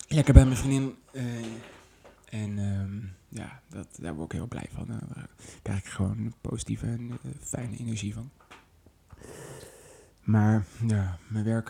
lekker 0.07 0.33
bij 0.33 0.45
mijn 0.45 0.57
vriendin. 0.57 0.95
eh, 1.11 1.23
en 2.29 2.57
ehm, 2.59 2.97
ja, 3.39 3.61
dat, 3.69 3.87
daar 4.01 4.13
word 4.15 4.31
ik 4.31 4.37
heel 4.37 4.47
blij 4.47 4.69
van. 4.73 4.89
Eh, 4.91 5.07
Daar 5.15 5.27
krijg 5.61 5.79
ik 5.79 5.85
gewoon 5.85 6.33
positieve 6.41 6.85
en 6.85 7.11
eh, 7.23 7.31
fijne 7.41 7.77
energie 7.77 8.13
van. 8.13 8.29
Maar 10.23 10.65
ja, 10.87 11.17
mijn 11.27 11.45
werk 11.45 11.69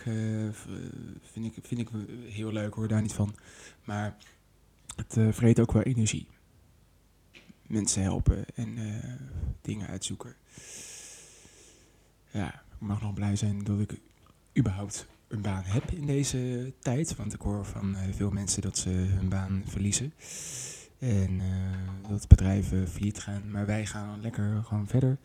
vind, 1.21 1.45
ik, 1.45 1.53
vind 1.63 1.79
ik 1.81 1.89
heel 2.27 2.51
leuk 2.51 2.73
hoor, 2.73 2.87
daar 2.87 3.01
niet 3.01 3.13
van. 3.13 3.35
Maar 3.85 4.15
het 4.95 5.35
vreet 5.35 5.59
ook 5.59 5.71
wel 5.71 5.81
energie. 5.83 6.27
Mensen 7.67 8.01
helpen 8.01 8.45
en 8.55 8.77
eh, 8.77 9.11
dingen 9.61 9.87
uitzoeken. 9.87 10.35
Ja, 12.31 12.53
ik 12.53 12.79
mag 12.79 13.01
nog 13.01 13.13
blij 13.13 13.35
zijn 13.35 13.63
dat 13.63 13.79
ik 13.79 13.99
überhaupt 14.57 15.07
een 15.27 15.41
baan 15.41 15.63
heb 15.63 15.91
in 15.91 16.05
deze 16.05 16.73
tijd. 16.79 17.15
Want 17.15 17.33
ik 17.33 17.41
hoor 17.41 17.65
van 17.65 17.95
eh, 17.95 18.13
veel 18.13 18.31
mensen 18.31 18.61
dat 18.61 18.77
ze 18.77 18.89
hun 18.89 19.29
baan 19.29 19.63
verliezen. 19.65 20.13
En 20.99 21.41
eh, 21.41 22.09
dat 22.09 22.27
bedrijven 22.27 22.87
failliet 22.87 23.19
gaan. 23.19 23.51
Maar 23.51 23.65
wij 23.65 23.85
gaan 23.85 24.21
lekker 24.21 24.63
gewoon 24.63 24.87
verder. 24.87 25.17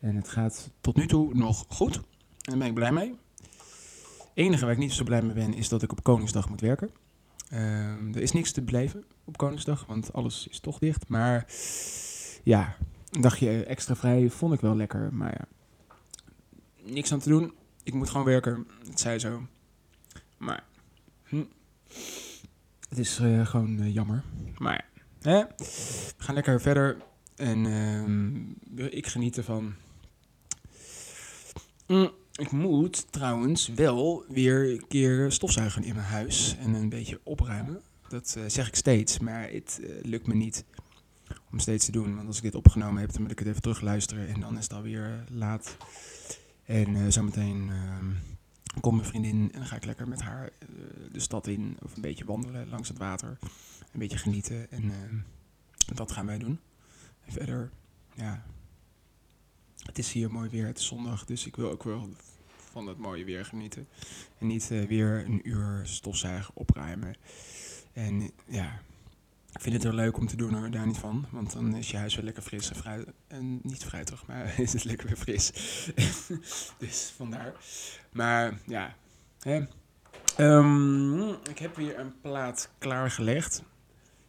En 0.00 0.16
het 0.16 0.28
gaat 0.28 0.70
tot 0.80 0.96
nu 0.96 1.06
toe 1.06 1.34
nog 1.34 1.64
goed. 1.68 1.96
En 1.96 2.02
daar 2.40 2.58
ben 2.58 2.66
ik 2.66 2.74
blij 2.74 2.92
mee. 2.92 3.14
Het 4.18 4.44
enige 4.44 4.64
waar 4.64 4.74
ik 4.74 4.78
niet 4.78 4.92
zo 4.92 5.04
blij 5.04 5.22
mee 5.22 5.34
ben, 5.34 5.54
is 5.54 5.68
dat 5.68 5.82
ik 5.82 5.92
op 5.92 6.02
Koningsdag 6.02 6.48
moet 6.48 6.60
werken. 6.60 6.90
Ehm, 7.54 8.14
er 8.14 8.22
is 8.22 8.32
niks 8.32 8.52
te 8.52 8.62
beleven 8.62 9.04
op 9.24 9.36
Koningsdag, 9.36 9.86
want 9.86 10.12
alles 10.12 10.48
is 10.48 10.60
toch 10.60 10.78
dicht. 10.78 11.08
Maar 11.08 11.46
ja, 12.42 12.76
een 13.10 13.20
dagje 13.20 13.64
extra 13.64 13.96
vrij 13.96 14.30
vond 14.30 14.54
ik 14.54 14.60
wel 14.60 14.76
lekker. 14.76 15.12
Maar 15.12 15.30
ja, 15.38 15.46
niks 16.92 17.12
aan 17.12 17.18
te 17.18 17.28
doen. 17.28 17.54
Ik 17.82 17.94
moet 17.94 18.10
gewoon 18.10 18.26
werken. 18.26 18.66
Het 18.88 19.00
zei 19.00 19.18
zo. 19.18 19.46
Maar 20.36 20.64
hm, 21.24 21.44
het 22.88 22.98
is 22.98 23.18
eh, 23.18 23.46
gewoon 23.46 23.80
eh, 23.80 23.94
jammer. 23.94 24.22
Maar 24.58 24.88
hè? 25.20 25.42
we 25.56 26.12
gaan 26.16 26.34
lekker 26.34 26.60
verder. 26.60 26.96
En 27.36 27.66
ehm, 27.66 28.86
ik 28.86 29.06
geniet 29.06 29.36
ervan. 29.36 29.74
Mm, 31.86 32.10
ik 32.36 32.50
moet 32.50 33.12
trouwens 33.12 33.68
wel 33.68 34.24
weer 34.28 34.70
een 34.70 34.86
keer 34.88 35.32
stofzuigen 35.32 35.84
in 35.84 35.94
mijn 35.94 36.06
huis 36.06 36.56
en 36.58 36.74
een 36.74 36.88
beetje 36.88 37.20
opruimen. 37.22 37.80
Dat 38.08 38.34
eh, 38.38 38.44
zeg 38.46 38.68
ik 38.68 38.74
steeds, 38.74 39.18
maar 39.18 39.50
het 39.50 39.80
eh, 39.82 39.90
lukt 40.02 40.26
me 40.26 40.34
niet 40.34 40.64
om 41.50 41.58
steeds 41.58 41.84
te 41.84 41.92
doen. 41.92 42.16
Want 42.16 42.26
als 42.26 42.36
ik 42.36 42.42
dit 42.42 42.54
opgenomen 42.54 43.00
heb, 43.00 43.12
dan 43.12 43.22
moet 43.22 43.30
ik 43.30 43.38
het 43.38 43.48
even 43.48 43.62
terugluisteren 43.62 44.28
en 44.28 44.40
dan 44.40 44.58
is 44.58 44.62
het 44.62 44.72
alweer 44.72 45.04
eh, 45.04 45.36
laat. 45.36 45.76
En 46.64 47.12
zometeen 47.12 47.70
ehm, 47.70 48.10
komt 48.80 48.96
mijn 48.96 49.08
vriendin 49.08 49.50
en 49.52 49.58
dan 49.58 49.66
ga 49.66 49.76
ik 49.76 49.84
lekker 49.84 50.08
met 50.08 50.20
haar 50.20 50.50
de 51.12 51.20
stad 51.20 51.46
in 51.46 51.76
of 51.82 51.94
een 51.94 52.02
beetje 52.02 52.24
wandelen 52.24 52.68
langs 52.68 52.88
het 52.88 52.98
water. 52.98 53.38
Een 53.92 53.98
beetje 53.98 54.18
genieten 54.18 54.70
en 54.70 54.82
ehm, 54.82 55.16
dat 55.94 56.12
gaan 56.12 56.26
wij 56.26 56.38
doen. 56.38 56.60
En 57.24 57.32
verder, 57.32 57.70
ja, 58.14 58.44
het 59.86 59.98
is 59.98 60.12
hier 60.12 60.30
mooi 60.30 60.48
weer, 60.48 60.66
het 60.66 60.78
is 60.78 60.86
zondag, 60.86 61.24
dus 61.24 61.46
ik 61.46 61.56
wil 61.56 61.70
ook 61.70 61.82
wel 61.82 62.08
van 62.70 62.86
het 62.86 62.98
mooie 62.98 63.24
weer 63.24 63.44
genieten. 63.44 63.88
En 64.38 64.46
niet 64.46 64.70
eh, 64.70 64.84
weer 64.84 65.24
een 65.24 65.48
uur 65.48 65.80
stofzuigen, 65.82 66.56
opruimen. 66.56 67.14
En 67.92 68.30
ja, 68.46 68.80
ik 69.52 69.60
vind 69.60 69.74
het 69.74 69.82
heel 69.82 69.92
leuk 69.92 70.16
om 70.16 70.26
te 70.26 70.36
doen 70.36 70.54
hoor, 70.54 70.70
daar 70.70 70.86
niet 70.86 70.98
van. 70.98 71.26
Want 71.30 71.52
dan 71.52 71.76
is 71.76 71.90
je 71.90 71.96
huis 71.96 72.14
weer 72.14 72.24
lekker 72.24 72.42
fris 72.42 72.70
en 72.70 72.76
fruit. 72.76 73.06
En 73.26 73.60
niet 73.62 73.84
fruitig, 73.84 74.26
maar 74.26 74.54
is 74.60 74.72
het 74.72 74.84
lekker 74.84 75.06
weer 75.06 75.16
fris. 75.16 75.52
dus 76.78 77.12
vandaar. 77.16 77.54
Maar 78.12 78.58
ja, 78.66 78.96
hè. 79.40 79.64
Ehm, 80.36 81.28
ik 81.28 81.58
heb 81.58 81.76
weer 81.76 81.98
een 81.98 82.20
plaat 82.20 82.70
klaargelegd. 82.78 83.62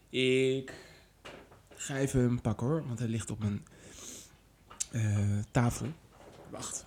Ik 0.09 0.73
ga 1.75 1.95
even 1.95 2.19
hem 2.19 2.41
pakken 2.41 2.67
hoor, 2.67 2.87
want 2.87 2.99
hij 2.99 3.07
ligt 3.07 3.31
op 3.31 3.39
mijn 3.39 3.65
tafel. 5.51 5.87
Wacht. 6.49 6.85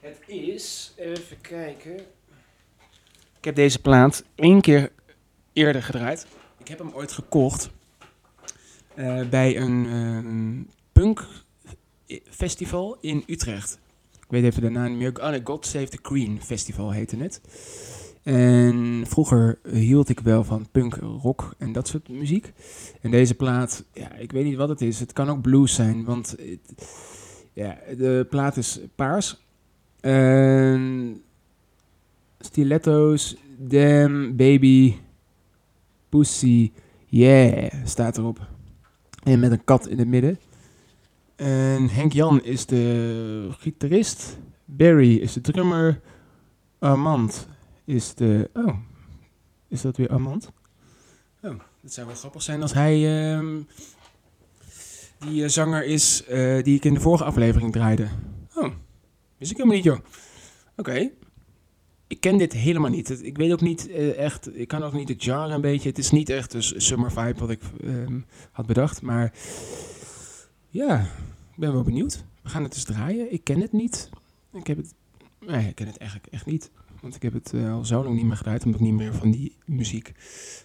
Het 0.00 0.18
is, 0.26 0.92
even 0.96 1.40
kijken. 1.40 1.96
Ik 3.38 3.44
heb 3.44 3.54
deze 3.54 3.80
plaat 3.80 4.24
één 4.34 4.60
keer 4.60 4.92
eerder 5.52 5.82
gedraaid. 5.82 6.26
Ik 6.58 6.68
heb 6.68 6.78
hem 6.78 6.92
ooit 6.92 7.12
gekocht 7.12 7.70
eh, 8.94 9.28
bij 9.28 9.56
een, 9.56 9.86
eh, 9.86 10.30
een 10.30 10.70
punk 10.92 11.26
festival 12.30 12.96
in 13.00 13.24
Utrecht. 13.26 13.78
Ik 14.12 14.30
weet 14.30 14.44
even 14.44 14.62
de 14.62 14.70
naam 14.70 14.88
niet 14.88 14.98
meer. 14.98 15.22
Oh, 15.22 15.34
God 15.44 15.66
Save 15.66 15.88
the 15.88 15.98
Queen 15.98 16.42
Festival 16.42 16.90
heette 16.90 17.16
het. 17.16 17.40
En 18.24 19.04
vroeger 19.06 19.58
hield 19.72 20.08
ik 20.08 20.20
wel 20.20 20.44
van 20.44 20.66
punk, 20.72 20.94
rock 21.22 21.54
en 21.58 21.72
dat 21.72 21.88
soort 21.88 22.08
muziek. 22.08 22.52
En 23.00 23.10
deze 23.10 23.34
plaat, 23.34 23.84
ja, 23.92 24.12
ik 24.12 24.32
weet 24.32 24.44
niet 24.44 24.56
wat 24.56 24.68
het 24.68 24.80
is. 24.80 25.00
Het 25.00 25.12
kan 25.12 25.28
ook 25.28 25.40
blues 25.40 25.74
zijn, 25.74 26.04
want 26.04 26.36
ja, 27.52 27.78
de 27.96 28.26
plaat 28.30 28.56
is 28.56 28.80
paars. 28.94 29.42
En 30.00 31.22
stiletto's, 32.38 33.36
damn, 33.58 34.36
baby, 34.36 34.94
pussy, 36.08 36.72
yeah, 37.06 37.72
staat 37.84 38.18
erop. 38.18 38.48
En 39.22 39.40
met 39.40 39.50
een 39.50 39.64
kat 39.64 39.88
in 39.88 39.98
het 39.98 40.08
midden. 40.08 40.38
En 41.36 41.88
Henk 41.88 42.12
Jan 42.12 42.42
is 42.42 42.66
de 42.66 43.48
gitarist. 43.50 44.38
Barry 44.64 45.16
is 45.16 45.32
de 45.32 45.40
drummer. 45.40 46.00
Armand 46.78 47.48
is 47.84 48.14
de... 48.14 48.50
Oh, 48.54 48.76
is 49.68 49.80
dat 49.80 49.96
weer 49.96 50.08
Armand? 50.08 50.52
Oh, 51.42 51.54
het 51.82 51.92
zou 51.92 52.06
wel 52.06 52.16
grappig 52.16 52.42
zijn 52.42 52.62
als 52.62 52.72
hij 52.72 52.94
ehm, 53.34 53.60
die 55.18 55.42
eh, 55.44 55.48
zanger 55.48 55.84
is 55.84 56.24
eh, 56.24 56.62
die 56.62 56.76
ik 56.76 56.84
in 56.84 56.94
de 56.94 57.00
vorige 57.00 57.24
aflevering 57.24 57.72
draaide. 57.72 58.08
Oh, 58.54 58.72
wist 59.38 59.50
ik 59.50 59.56
helemaal 59.56 59.76
niet, 59.76 59.84
joh. 59.84 59.98
Oké. 60.76 61.10
Ik 62.06 62.20
ken 62.20 62.36
dit 62.38 62.52
helemaal 62.52 62.90
niet. 62.90 63.22
Ik 63.24 63.36
weet 63.36 63.52
ook 63.52 63.60
niet 63.60 63.88
eh, 63.88 64.18
echt... 64.18 64.58
Ik 64.58 64.68
kan 64.68 64.82
ook 64.82 64.92
niet 64.92 65.08
het 65.08 65.22
genre 65.22 65.54
een 65.54 65.60
beetje... 65.60 65.88
Het 65.88 65.98
is 65.98 66.10
niet 66.10 66.28
echt 66.28 66.54
een 66.54 66.62
s- 66.62 66.74
summer 66.76 67.10
vibe 67.12 67.38
wat 67.40 67.50
ik 67.50 67.60
ehm, 67.82 68.20
had 68.50 68.66
bedacht. 68.66 69.02
Maar 69.02 69.32
ja, 70.68 71.00
ik 71.50 71.56
ben 71.56 71.72
wel 71.72 71.82
benieuwd. 71.82 72.24
We 72.42 72.48
gaan 72.48 72.62
het 72.62 72.74
eens 72.74 72.84
draaien. 72.84 73.32
Ik 73.32 73.44
ken 73.44 73.60
het 73.60 73.72
niet. 73.72 74.10
Ik 74.52 74.66
heb 74.66 74.76
het... 74.76 74.94
Nee, 75.40 75.68
ik 75.68 75.74
ken 75.74 75.86
het 75.86 75.96
eigenlijk 75.96 76.32
echt 76.32 76.46
niet. 76.46 76.70
Want 77.04 77.16
ik 77.16 77.22
heb 77.22 77.32
het 77.32 77.52
eh, 77.52 77.72
al 77.72 77.84
zo 77.84 78.02
lang 78.02 78.16
niet 78.16 78.24
meer 78.24 78.36
gedraaid. 78.36 78.64
Omdat 78.64 78.80
ik 78.80 78.86
niet 78.86 78.94
meer 78.94 79.14
van 79.14 79.30
die 79.30 79.56
muziek 79.64 80.12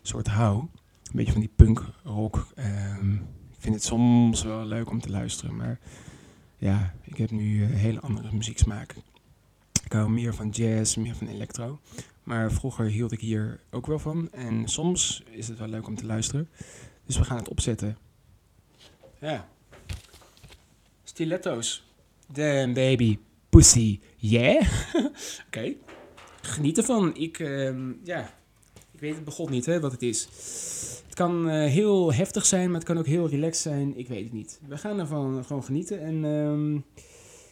soort 0.01 0.27
hou. 0.27 0.59
Een 0.59 0.69
beetje 1.11 1.31
van 1.31 1.41
die 1.41 1.51
punk 1.55 1.85
rock. 2.03 2.47
ehm, 2.55 3.13
ik 3.13 3.57
vind 3.57 3.75
het 3.75 3.83
soms 3.83 4.43
wel 4.43 4.65
leuk 4.65 4.89
om 4.89 5.01
te 5.01 5.09
luisteren. 5.09 5.55
Maar 5.55 5.79
ja, 6.57 6.93
ik 7.03 7.17
heb 7.17 7.31
nu 7.31 7.63
een 7.63 7.73
hele 7.73 7.99
andere 7.99 8.31
muzieksmaak. 8.31 8.95
Ik 9.83 9.91
hou 9.91 10.09
meer 10.09 10.33
van 10.33 10.49
jazz, 10.49 10.95
meer 10.95 11.15
van 11.15 11.27
electro. 11.27 11.79
Maar 12.23 12.51
vroeger 12.51 12.85
hield 12.85 13.11
ik 13.11 13.19
hier 13.19 13.59
ook 13.71 13.85
wel 13.85 13.99
van. 13.99 14.31
En 14.31 14.67
soms 14.67 15.23
is 15.29 15.47
het 15.47 15.57
wel 15.57 15.67
leuk 15.67 15.87
om 15.87 15.95
te 15.95 16.05
luisteren. 16.05 16.49
Dus 17.05 17.17
we 17.17 17.23
gaan 17.23 17.37
het 17.37 17.49
opzetten. 17.49 17.97
Ja. 19.19 19.47
Stiletto's. 21.03 21.87
Damn 22.27 22.73
baby. 22.73 23.17
Pussy. 23.49 23.99
Yeah. 24.17 24.67
Oké. 25.47 25.75
Geniet 26.49 26.77
ervan. 26.77 27.15
Ik, 27.15 27.39
ehm, 27.39 27.91
ja. 28.03 28.33
Ik 28.91 28.99
weet 28.99 29.15
het 29.15 29.23
begot 29.23 29.49
niet, 29.49 29.65
hè, 29.65 29.79
wat 29.79 29.91
het 29.91 30.01
is. 30.01 30.23
Het 31.05 31.13
kan 31.15 31.49
eh, 31.49 31.69
heel 31.71 32.13
heftig 32.13 32.45
zijn, 32.45 32.65
maar 32.65 32.79
het 32.79 32.87
kan 32.87 32.97
ook 32.97 33.05
heel 33.05 33.29
relaxed 33.29 33.61
zijn. 33.61 33.97
Ik 33.97 34.07
weet 34.07 34.23
het 34.23 34.33
niet. 34.33 34.59
We 34.67 34.77
gaan 34.77 34.99
ervan 34.99 35.45
gewoon 35.45 35.63
genieten. 35.63 36.01
En 36.01 36.25
ehm, 36.25 36.79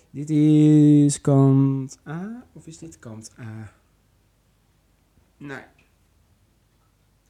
dit 0.09 0.29
is 0.29 1.21
kant 1.21 1.99
A. 2.07 2.47
Of 2.53 2.67
is 2.67 2.77
dit 2.77 2.99
kant 2.99 3.31
A? 3.39 3.73
Nee. 5.37 5.63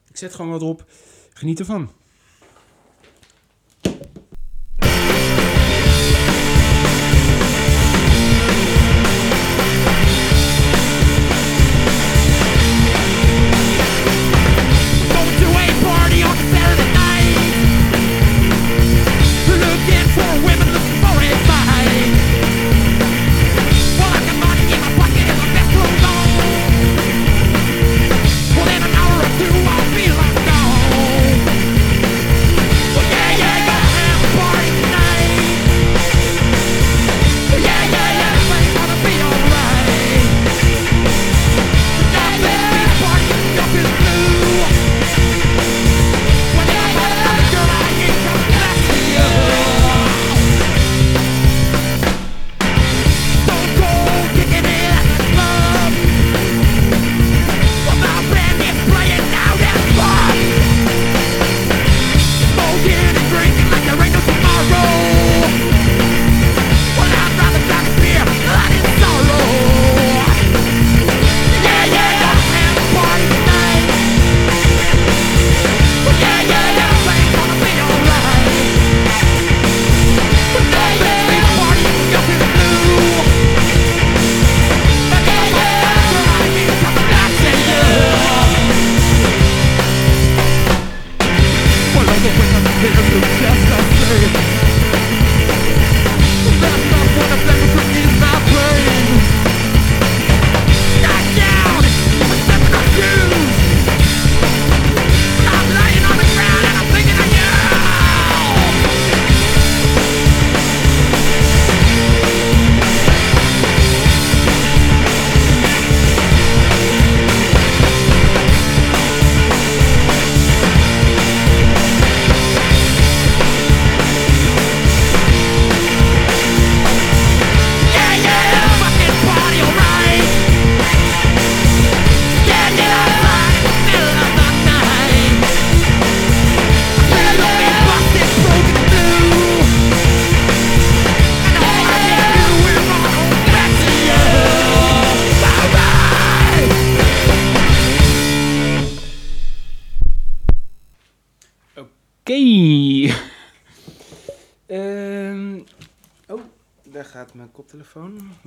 Ik 0.10 0.18
zet 0.18 0.34
gewoon 0.34 0.52
wat 0.52 0.62
op. 0.62 0.86
Geniet 1.34 1.60
ervan. 1.60 1.90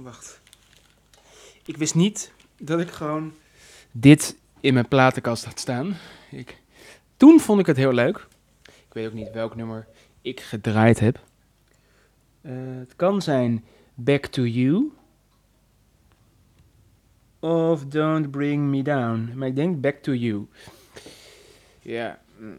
Wacht. 0.02 0.40
Ik 1.64 1.76
wist 1.76 1.94
niet 1.94 2.32
dat 2.58 2.80
ik 2.80 2.90
gewoon 2.90 3.32
dit 3.92 4.36
in 4.60 4.74
mijn 4.74 4.88
platenkast 4.88 5.44
had 5.44 5.58
staan. 5.58 5.96
Ik, 6.30 6.58
toen 7.16 7.40
vond 7.40 7.60
ik 7.60 7.66
het 7.66 7.76
heel 7.76 7.92
leuk. 7.92 8.26
Ik 8.62 8.92
weet 8.92 9.06
ook 9.06 9.12
niet 9.12 9.30
welk 9.32 9.56
nummer 9.56 9.86
ik 10.22 10.40
gedraaid 10.40 11.00
heb. 11.00 11.20
Eh, 12.40 12.52
het 12.54 12.96
kan 12.96 13.22
zijn 13.22 13.64
Back 13.94 14.26
to 14.26 14.42
You. 14.42 14.92
Of 17.38 17.84
Don't 17.84 18.30
Bring 18.30 18.62
Me 18.62 18.82
Down. 18.82 19.32
Maar 19.34 19.48
ik 19.48 19.56
denk 19.56 19.80
Back 19.80 19.96
to 19.96 20.12
You. 20.12 20.46
Ja. 21.82 22.20
mm. 22.38 22.58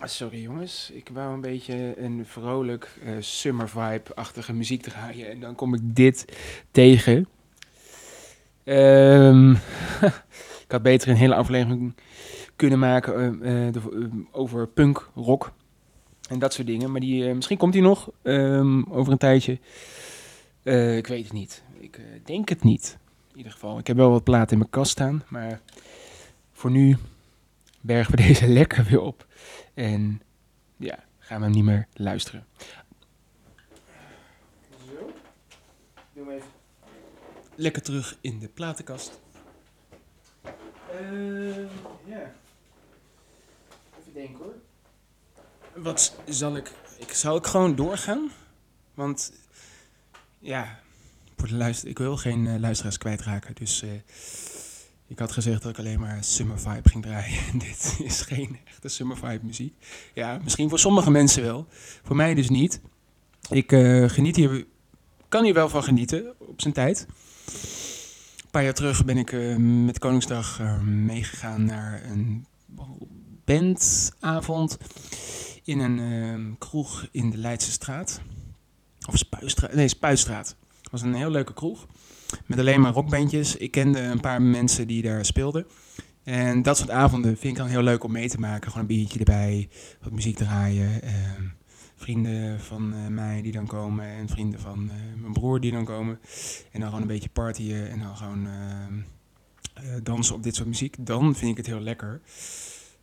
Ah, 0.00 0.08
Sorry 0.08 0.42
jongens, 0.42 0.90
ik 0.92 1.08
wou 1.12 1.34
een 1.34 1.40
beetje 1.40 1.94
een 1.96 2.26
vrolijk 2.26 2.98
eh, 3.04 3.12
summer 3.20 3.68
vibe-achtige 3.68 4.52
muziek 4.52 4.82
draaien 4.82 5.30
en 5.30 5.40
dan 5.40 5.54
kom 5.54 5.74
ik 5.74 5.80
dit 5.82 6.24
tegen. 6.70 7.28
Ehm, 8.64 9.50
ik 10.64 10.68
had 10.68 10.82
beter 10.82 11.08
een 11.08 11.16
hele 11.16 11.34
aflevering 11.34 11.94
kunnen 12.56 12.78
maken 12.78 13.42
eh, 13.42 13.68
eh, 13.68 13.74
over 14.30 14.68
punk, 14.68 15.10
rock 15.14 15.52
en 16.28 16.38
dat 16.38 16.52
soort 16.52 16.66
dingen. 16.66 16.90
Maar 16.90 17.00
die, 17.00 17.34
misschien 17.34 17.58
komt 17.58 17.72
die 17.72 17.82
nog 17.82 18.10
ehm, 18.22 18.82
over 18.82 19.12
een 19.12 19.18
tijdje. 19.18 19.52
Ik 20.96 21.06
weet 21.06 21.24
het 21.24 21.32
niet. 21.32 21.62
Ik 21.78 22.00
denk 22.24 22.48
het 22.48 22.62
niet. 22.62 22.98
In 23.30 23.36
ieder 23.36 23.52
geval, 23.52 23.78
ik 23.78 23.86
heb 23.86 23.96
wel 23.96 24.10
wat 24.10 24.24
platen 24.24 24.52
in 24.52 24.58
mijn 24.58 24.70
kast 24.70 24.90
staan, 24.90 25.22
maar 25.28 25.60
voor 26.52 26.70
nu 26.70 26.96
bergen 27.84 28.16
we 28.16 28.22
deze 28.26 28.48
lekker 28.48 28.84
weer 28.84 29.00
op. 29.00 29.26
En 29.74 30.22
ja, 30.76 31.04
gaan 31.18 31.38
we 31.38 31.44
hem 31.44 31.54
niet 31.54 31.64
meer 31.64 31.86
luisteren. 31.92 32.46
Zo. 34.86 35.12
Doe 36.12 36.24
hem 36.24 36.30
even 36.30 36.48
lekker 37.54 37.82
terug 37.82 38.18
in 38.20 38.38
de 38.38 38.48
platenkast. 38.48 39.20
ja. 42.04 42.32
Even 43.98 44.12
denken 44.12 44.44
hoor. 44.44 44.54
Wat 45.82 46.16
zal 46.28 46.56
ik... 46.56 46.72
ik 46.98 47.12
zal 47.12 47.36
ik 47.36 47.46
gewoon 47.46 47.74
doorgaan? 47.74 48.30
Want, 48.94 49.32
ja, 50.38 50.80
voor 51.36 51.48
de 51.48 51.54
luister, 51.54 51.88
ik 51.88 51.98
wil 51.98 52.16
geen 52.16 52.46
eh, 52.46 52.58
luisteraars 52.58 52.98
kwijtraken. 52.98 53.54
Dus 53.54 53.82
eh, 53.82 53.90
ik 55.14 55.20
had 55.20 55.32
gezegd 55.32 55.62
dat 55.62 55.70
ik 55.70 55.78
alleen 55.78 56.00
maar 56.00 56.24
Summer 56.24 56.60
Vibe 56.60 56.88
ging 56.88 57.02
draaien. 57.02 57.38
En 57.52 57.58
dit 57.68 57.96
is 58.04 58.20
geen 58.20 58.58
echte 58.64 58.88
Summer 58.88 59.16
Vibe 59.16 59.40
muziek. 59.42 59.74
Ja, 60.14 60.40
misschien 60.42 60.68
voor 60.68 60.78
sommige 60.78 61.10
mensen 61.10 61.42
wel. 61.42 61.66
Voor 62.02 62.16
mij 62.16 62.34
dus 62.34 62.48
niet. 62.48 62.80
Ik 63.50 63.72
eh, 63.72 64.08
geniet 64.08 64.36
hier, 64.36 64.66
kan 65.28 65.44
hier 65.44 65.54
wel 65.54 65.68
van 65.68 65.82
genieten 65.82 66.34
op 66.38 66.60
zijn 66.60 66.74
tijd. 66.74 67.06
Een 68.36 68.50
paar 68.50 68.62
jaar 68.62 68.74
terug 68.74 69.04
ben 69.04 69.16
ik 69.16 69.32
eh, 69.32 69.56
met 69.56 69.98
Koningsdag 69.98 70.60
eh, 70.60 70.80
meegegaan 70.80 71.64
naar 71.64 72.04
een 72.04 72.46
bandavond 73.44 74.78
in 75.64 75.78
een 75.78 76.56
kroeg 76.58 77.08
in 77.10 77.30
de 77.30 77.38
Leidse 77.38 77.70
straat. 77.70 78.20
Of 79.08 79.16
Spuistraat. 79.16 79.74
Nee, 79.74 79.88
Spuistraat. 79.88 80.56
Het 80.82 80.90
was 80.90 81.02
een 81.02 81.14
heel 81.14 81.30
leuke 81.30 81.54
kroeg. 81.54 81.86
Met 82.46 82.58
alleen 82.58 82.80
maar 82.80 82.92
rockbandjes. 82.92 83.56
Ik 83.56 83.70
kende 83.70 84.00
een 84.00 84.20
paar 84.20 84.42
mensen 84.42 84.86
die 84.86 85.02
daar 85.02 85.24
speelden. 85.24 85.66
En 86.24 86.62
dat 86.62 86.76
soort 86.76 86.90
avonden 86.90 87.36
vind 87.36 87.52
ik 87.52 87.58
dan 87.58 87.68
heel 87.68 87.82
leuk 87.82 88.04
om 88.04 88.12
mee 88.12 88.28
te 88.28 88.40
maken. 88.40 88.70
Gewoon 88.70 88.88
een 88.88 88.96
biertje 88.96 89.18
erbij, 89.18 89.68
wat 90.02 90.12
muziek 90.12 90.36
draaien. 90.36 91.02
ehm, 91.02 91.42
vrienden 91.96 92.60
van 92.60 92.94
eh, 92.94 93.06
mij 93.06 93.42
die 93.42 93.52
dan 93.52 93.66
komen 93.66 94.04
en 94.04 94.28
vrienden 94.28 94.60
van 94.60 94.90
eh, 94.90 95.20
mijn 95.20 95.32
broer 95.32 95.60
die 95.60 95.72
dan 95.72 95.84
komen. 95.84 96.18
En 96.70 96.80
dan 96.80 96.88
gewoon 96.88 97.02
een 97.02 97.14
beetje 97.14 97.28
partyen 97.28 97.90
en 97.90 97.98
dan 97.98 98.16
gewoon 98.16 98.46
ehm, 98.46 98.98
eh, 99.74 99.84
dansen 100.02 100.34
op 100.34 100.42
dit 100.42 100.54
soort 100.54 100.68
muziek. 100.68 100.96
Dan 100.98 101.34
vind 101.34 101.50
ik 101.50 101.56
het 101.56 101.66
heel 101.66 101.80
lekker. 101.80 102.20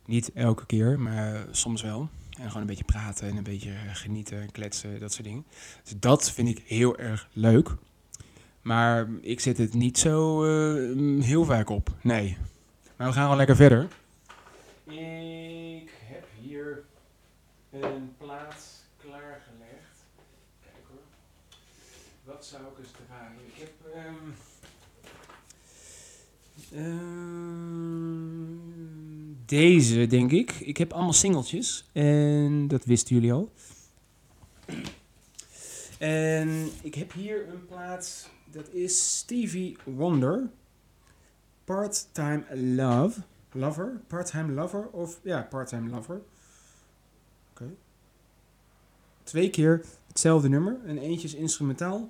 Niet 0.06 0.32
elke 0.32 0.66
keer, 0.66 1.00
maar 1.00 1.46
soms 1.50 1.82
wel. 1.82 2.08
En 2.38 2.46
gewoon 2.46 2.60
een 2.60 2.66
beetje 2.68 2.84
praten 2.84 3.28
en 3.28 3.36
een 3.36 3.42
beetje 3.42 3.72
genieten, 3.92 4.50
kletsen, 4.50 5.00
dat 5.00 5.12
soort 5.12 5.24
dingen. 5.24 5.44
Dus 5.82 5.94
dat 5.98 6.30
vind 6.30 6.48
ik 6.48 6.62
heel 6.66 6.98
erg 6.98 7.28
leuk. 7.32 7.76
Maar 8.62 9.08
ik 9.20 9.40
zet 9.40 9.58
het 9.58 9.74
niet 9.74 9.98
zo 9.98 10.44
eh, 10.44 10.94
heel 11.24 11.44
vaak 11.44 11.68
op. 11.70 11.90
Nee. 12.00 12.36
Maar 12.96 13.06
we 13.06 13.12
gaan 13.12 13.22
gewoon 13.22 13.36
lekker 13.36 13.56
verder. 13.56 13.88
Ik 14.84 15.90
heb 16.04 16.24
hier 16.40 16.82
een 17.70 18.14
plaat 18.18 18.84
klaargelegd. 18.96 20.04
Kijk 20.62 20.84
hoor. 20.88 21.00
Wat 22.24 22.44
zou 22.46 22.62
ik 22.62 22.78
eens 22.78 22.88
draaien? 23.06 23.40
Ik 23.46 23.54
heb. 23.58 23.72
ehm, 23.94 24.14
ehm, 26.80 28.12
deze, 29.46 30.06
denk 30.06 30.30
ik. 30.32 30.50
Ik 30.52 30.76
heb 30.76 30.92
allemaal 30.92 31.12
singeltjes. 31.12 31.88
En 31.92 32.68
dat 32.68 32.84
wisten 32.84 33.14
jullie 33.14 33.32
al. 33.32 33.52
En 35.98 36.70
ik 36.82 36.94
heb 36.94 37.12
hier 37.12 37.48
een 37.48 37.66
plaat. 37.66 38.30
Dat 38.52 38.68
is 38.72 39.18
Stevie 39.18 39.76
Wonder. 39.84 40.50
Part-time 41.64 42.44
Love. 42.54 43.20
Lover? 43.52 44.00
Part-time 44.06 44.52
Lover? 44.52 44.88
Of 44.90 45.20
ja, 45.22 45.46
Part-time 45.50 45.90
Lover. 45.90 46.20
Oké. 47.50 47.64
Twee 49.22 49.50
keer 49.50 49.84
hetzelfde 50.06 50.48
nummer. 50.48 50.76
En 50.86 50.98
eentje 50.98 51.28
is 51.28 51.34
instrumentaal. 51.34 52.08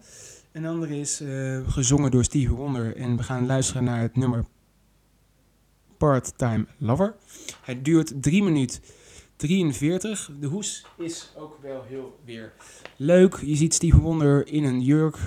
En 0.52 0.62
de 0.62 0.68
andere 0.68 0.98
is 0.98 1.20
eh, 1.20 1.68
gezongen 1.68 2.11
door 2.11 2.24
Stevie 2.24 2.50
Wonder. 2.50 2.96
En 2.96 3.16
we 3.16 3.22
gaan 3.22 3.46
luisteren 3.46 3.85
naar 3.85 4.00
het 4.00 4.16
nummer 4.16 4.44
Part-time 5.96 6.66
Lover. 6.78 7.14
Hij 7.61 7.83
duurt 7.83 8.22
3 8.22 8.42
minuten 8.42 8.83
43. 9.37 10.31
De 10.40 10.46
hoes 10.46 10.87
is 10.96 11.33
ook 11.37 11.59
wel 11.62 11.83
heel 11.83 12.20
weer 12.24 12.52
leuk. 12.96 13.37
Je 13.37 13.57
ziet 13.57 13.74
Stevie 13.74 14.00
Wonder 14.00 14.46
in 14.46 14.64
een 14.64 14.81
jurk. 14.81 15.18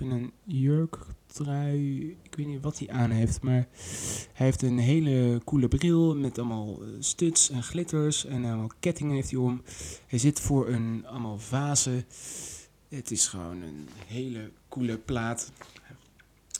Een 0.00 0.32
jurktrui. 0.44 2.16
Ik 2.22 2.34
weet 2.34 2.46
niet 2.46 2.62
wat 2.62 2.78
hij 2.78 2.88
aan 2.88 3.10
heeft. 3.10 3.42
Maar 3.42 3.68
hij 4.32 4.46
heeft 4.46 4.62
een 4.62 4.78
hele 4.78 5.40
coole 5.44 5.68
bril. 5.68 6.16
Met 6.16 6.38
allemaal 6.38 6.82
eh, 6.82 6.88
studs 6.98 7.50
en 7.50 7.62
glitters. 7.62 8.24
En 8.24 8.44
allemaal 8.44 8.70
kettingen 8.80 9.14
heeft 9.14 9.30
hij 9.30 9.38
om. 9.38 9.62
Hij 10.06 10.18
zit 10.18 10.40
voor 10.40 10.68
een 10.68 11.06
allemaal 11.06 11.38
vazen. 11.38 12.04
Het 12.88 13.10
is 13.10 13.26
gewoon 13.26 13.62
een 13.62 13.88
hele 14.06 14.50
coole 14.68 14.98
plaat. 14.98 15.52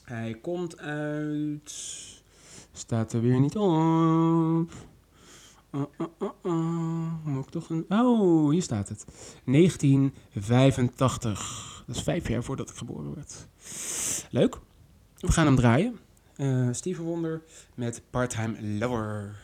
Hij 0.05 0.38
komt 0.42 0.79
uit. 0.79 1.72
Staat 2.72 3.12
er 3.12 3.20
weer 3.20 3.40
niet 3.40 3.57
op. 3.57 4.72
Uh, 5.72 5.83
uh, 5.98 6.07
uh. 6.42 7.12
Moet 7.24 7.44
ik 7.44 7.50
toch 7.50 7.70
een... 7.70 7.85
Oh, 7.88 8.50
hier 8.50 8.62
staat 8.62 8.88
het. 8.88 9.05
1985. 9.44 11.80
Dat 11.90 11.98
is 11.98 12.05
vijf 12.05 12.29
jaar 12.29 12.42
voordat 12.42 12.70
ik 12.70 12.76
geboren 12.76 13.14
werd. 13.14 13.46
Leuk. 14.31 14.59
We 15.18 15.33
gaan 15.33 15.46
hem 15.46 15.57
draaien. 15.57 15.98
Eh 16.37 16.68
Steven 16.70 17.05
Wonder 17.05 17.42
met 17.74 18.03
Part-Time 18.11 18.62
Lover. 18.79 19.35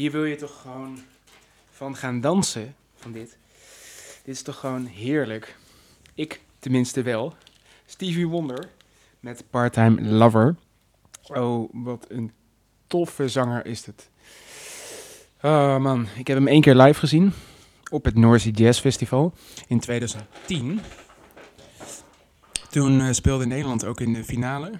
Hier 0.00 0.10
wil 0.10 0.24
je 0.24 0.36
toch 0.36 0.60
gewoon 0.60 0.98
van 1.70 1.96
gaan 1.96 2.20
dansen, 2.20 2.74
van 2.94 3.12
dit. 3.12 3.36
Dit 4.24 4.34
is 4.34 4.42
toch 4.42 4.58
gewoon 4.58 4.84
heerlijk. 4.86 5.56
Ik 6.14 6.40
tenminste 6.58 7.02
wel. 7.02 7.34
Stevie 7.86 8.28
Wonder 8.28 8.68
met 9.20 9.44
Part-Time 9.50 10.02
Lover. 10.02 10.56
Oh, 11.26 11.70
wat 11.72 12.06
een 12.08 12.32
toffe 12.86 13.28
zanger 13.28 13.66
is 13.66 13.86
het. 13.86 14.10
Oh 15.42 15.76
man, 15.76 16.06
ik 16.16 16.26
heb 16.26 16.36
hem 16.36 16.48
één 16.48 16.60
keer 16.60 16.76
live 16.76 16.98
gezien 16.98 17.32
op 17.90 18.04
het 18.04 18.14
North 18.14 18.40
Sea 18.40 18.52
Jazz 18.52 18.80
Festival 18.80 19.34
in 19.66 19.80
2010. 19.80 20.80
Toen 22.70 23.00
eh, 23.00 23.12
speelde 23.12 23.46
Nederland 23.46 23.84
ook 23.84 24.00
in 24.00 24.12
de 24.12 24.24
finale. 24.24 24.70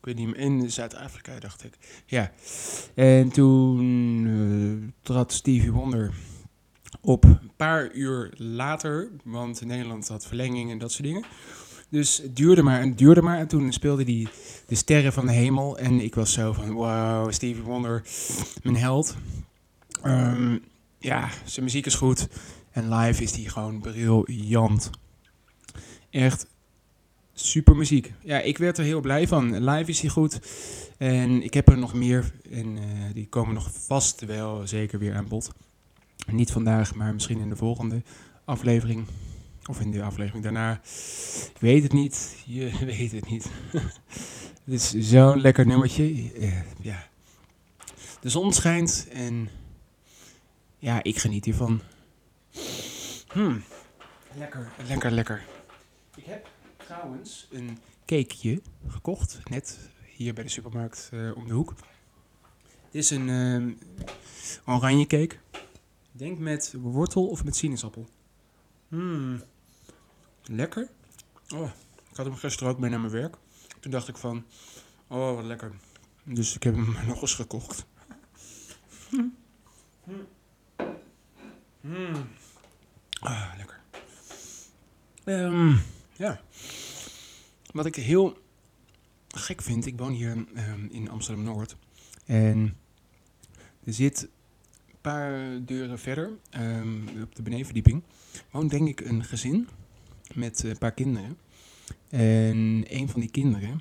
Ik 0.00 0.06
weet 0.06 0.16
niet 0.16 0.26
meer, 0.26 0.36
in 0.36 0.70
Zuid-Afrika 0.70 1.38
dacht 1.38 1.64
ik. 1.64 2.02
Ja. 2.06 2.32
En 2.94 3.30
toen 3.30 3.78
eh, 4.26 4.88
trad 5.02 5.32
Stevie 5.32 5.72
Wonder 5.72 6.14
op 7.00 7.24
een 7.24 7.50
paar 7.56 7.92
uur 7.92 8.32
later, 8.36 9.10
want 9.24 9.64
Nederland 9.64 10.08
had 10.08 10.26
verlenging 10.26 10.70
en 10.70 10.78
dat 10.78 10.92
soort 10.92 11.04
dingen. 11.04 11.24
Dus 11.88 12.16
het 12.16 12.36
duurde 12.36 12.62
maar 12.62 12.80
en 12.80 12.88
het 12.88 12.98
duurde 12.98 13.22
maar. 13.22 13.38
En 13.38 13.48
toen 13.48 13.72
speelde 13.72 14.04
hij 14.04 14.26
de 14.66 14.74
sterren 14.74 15.12
van 15.12 15.26
de 15.26 15.32
hemel. 15.32 15.78
En 15.78 16.00
ik 16.00 16.14
was 16.14 16.32
zo 16.32 16.52
van, 16.52 16.72
wow, 16.72 17.32
Stevie 17.32 17.62
Wonder, 17.62 18.02
mijn 18.62 18.76
held. 18.76 19.16
Ehm, 20.02 20.58
ja, 20.98 21.28
zijn 21.44 21.64
muziek 21.64 21.86
is 21.86 21.94
goed. 21.94 22.28
En 22.70 22.94
live 22.94 23.22
is 23.22 23.32
hij 23.32 23.44
gewoon 23.44 23.80
briljant. 23.80 24.90
Echt 26.10 26.46
super 27.34 27.76
muziek. 27.76 28.12
Ja, 28.22 28.40
ik 28.40 28.58
werd 28.58 28.78
er 28.78 28.84
heel 28.84 29.00
blij 29.00 29.28
van. 29.28 29.70
Live 29.70 29.90
is 29.90 30.00
hij 30.00 30.10
goed. 30.10 30.40
En 30.98 31.42
ik 31.42 31.54
heb 31.54 31.68
er 31.68 31.78
nog 31.78 31.94
meer. 31.94 32.32
En 32.50 32.76
eh, 32.76 33.14
die 33.14 33.28
komen 33.28 33.54
nog 33.54 33.70
vast 33.72 34.20
wel 34.20 34.66
zeker 34.66 34.98
weer 34.98 35.14
aan 35.14 35.28
bod. 35.28 35.50
Niet 36.26 36.50
vandaag, 36.50 36.94
maar 36.94 37.12
misschien 37.12 37.40
in 37.40 37.48
de 37.48 37.56
volgende 37.56 38.02
aflevering. 38.44 39.06
Of 39.66 39.80
in 39.80 39.90
de 39.90 40.02
aflevering 40.02 40.42
daarna. 40.42 40.80
Ik 41.54 41.60
weet 41.60 41.82
het 41.82 41.92
niet. 41.92 42.36
Je 42.46 42.70
weet 42.96 43.12
het 43.12 43.30
niet. 43.30 43.46
Het 44.64 44.74
is 44.80 44.90
zo'n 44.90 45.40
lekker 45.40 45.66
nummertje. 45.66 46.32
Eh, 46.40 46.60
ja. 46.80 47.08
De 48.20 48.28
zon 48.28 48.52
schijnt 48.52 49.08
en 49.12 49.48
ja, 50.78 51.02
ik 51.02 51.18
geniet 51.18 51.44
hiervan. 51.44 51.80
Hmm. 53.32 53.62
Lekker, 54.34 54.68
lekker, 54.86 55.10
lekker. 55.10 55.44
Ik 56.16 56.24
heb 56.24 56.48
trouwens 56.90 57.48
een 57.50 57.78
cakeje 58.06 58.62
gekocht, 58.86 59.40
net 59.50 59.90
hier 60.16 60.34
bij 60.34 60.44
de 60.44 60.50
supermarkt 60.50 61.08
eh, 61.12 61.36
om 61.36 61.46
de 61.46 61.54
hoek. 61.54 61.74
Dit 62.90 63.02
is 63.02 63.10
een 63.10 63.28
ehm, 63.28 63.72
oranje 64.64 65.06
cake. 65.06 65.36
Denk 66.12 66.38
met 66.38 66.74
wortel 66.78 67.28
of 67.28 67.44
met 67.44 67.56
sinaasappel. 67.56 68.08
Hmm. 68.88 69.42
Lekker. 70.42 70.90
Oh, 71.54 71.70
ik 72.10 72.16
had 72.16 72.26
hem 72.26 72.34
gisteren 72.34 72.72
ook 72.72 72.78
mee 72.78 72.90
naar 72.90 73.00
mijn 73.00 73.12
werk. 73.12 73.36
Toen 73.80 73.90
dacht 73.90 74.08
ik 74.08 74.16
van, 74.16 74.44
oh 75.06 75.34
wat 75.34 75.44
lekker. 75.44 75.72
Dus 76.24 76.54
ik 76.54 76.62
heb 76.62 76.74
hem 76.74 76.96
nog 77.06 77.20
eens 77.20 77.34
gekocht. 77.34 77.86
Hmm. 79.08 79.36
Hmm. 81.80 82.28
Ah, 83.20 83.52
lekker. 83.56 83.80
Ehm, 85.24 85.76
ja. 86.20 86.40
Wat 87.72 87.86
ik 87.86 87.94
heel 87.94 88.38
gek 89.28 89.62
vind, 89.62 89.86
ik 89.86 89.98
woon 89.98 90.12
hier 90.12 90.46
ehm, 90.54 90.86
in 90.90 91.10
Amsterdam-Noord. 91.10 91.76
En 92.24 92.76
er 93.84 93.92
zit 93.92 94.28
een 94.86 94.98
paar 95.00 95.60
deuren 95.64 95.98
verder, 95.98 96.30
ehm, 96.50 97.22
op 97.22 97.34
de 97.34 97.42
benedenverdieping, 97.42 98.02
woont 98.50 98.70
denk 98.70 98.88
ik 98.88 99.00
een 99.00 99.24
gezin 99.24 99.68
met 100.34 100.62
een 100.62 100.78
paar 100.78 100.92
kinderen. 100.92 101.38
En 102.08 102.84
een 102.88 103.08
van 103.08 103.20
die 103.20 103.30
kinderen, 103.30 103.80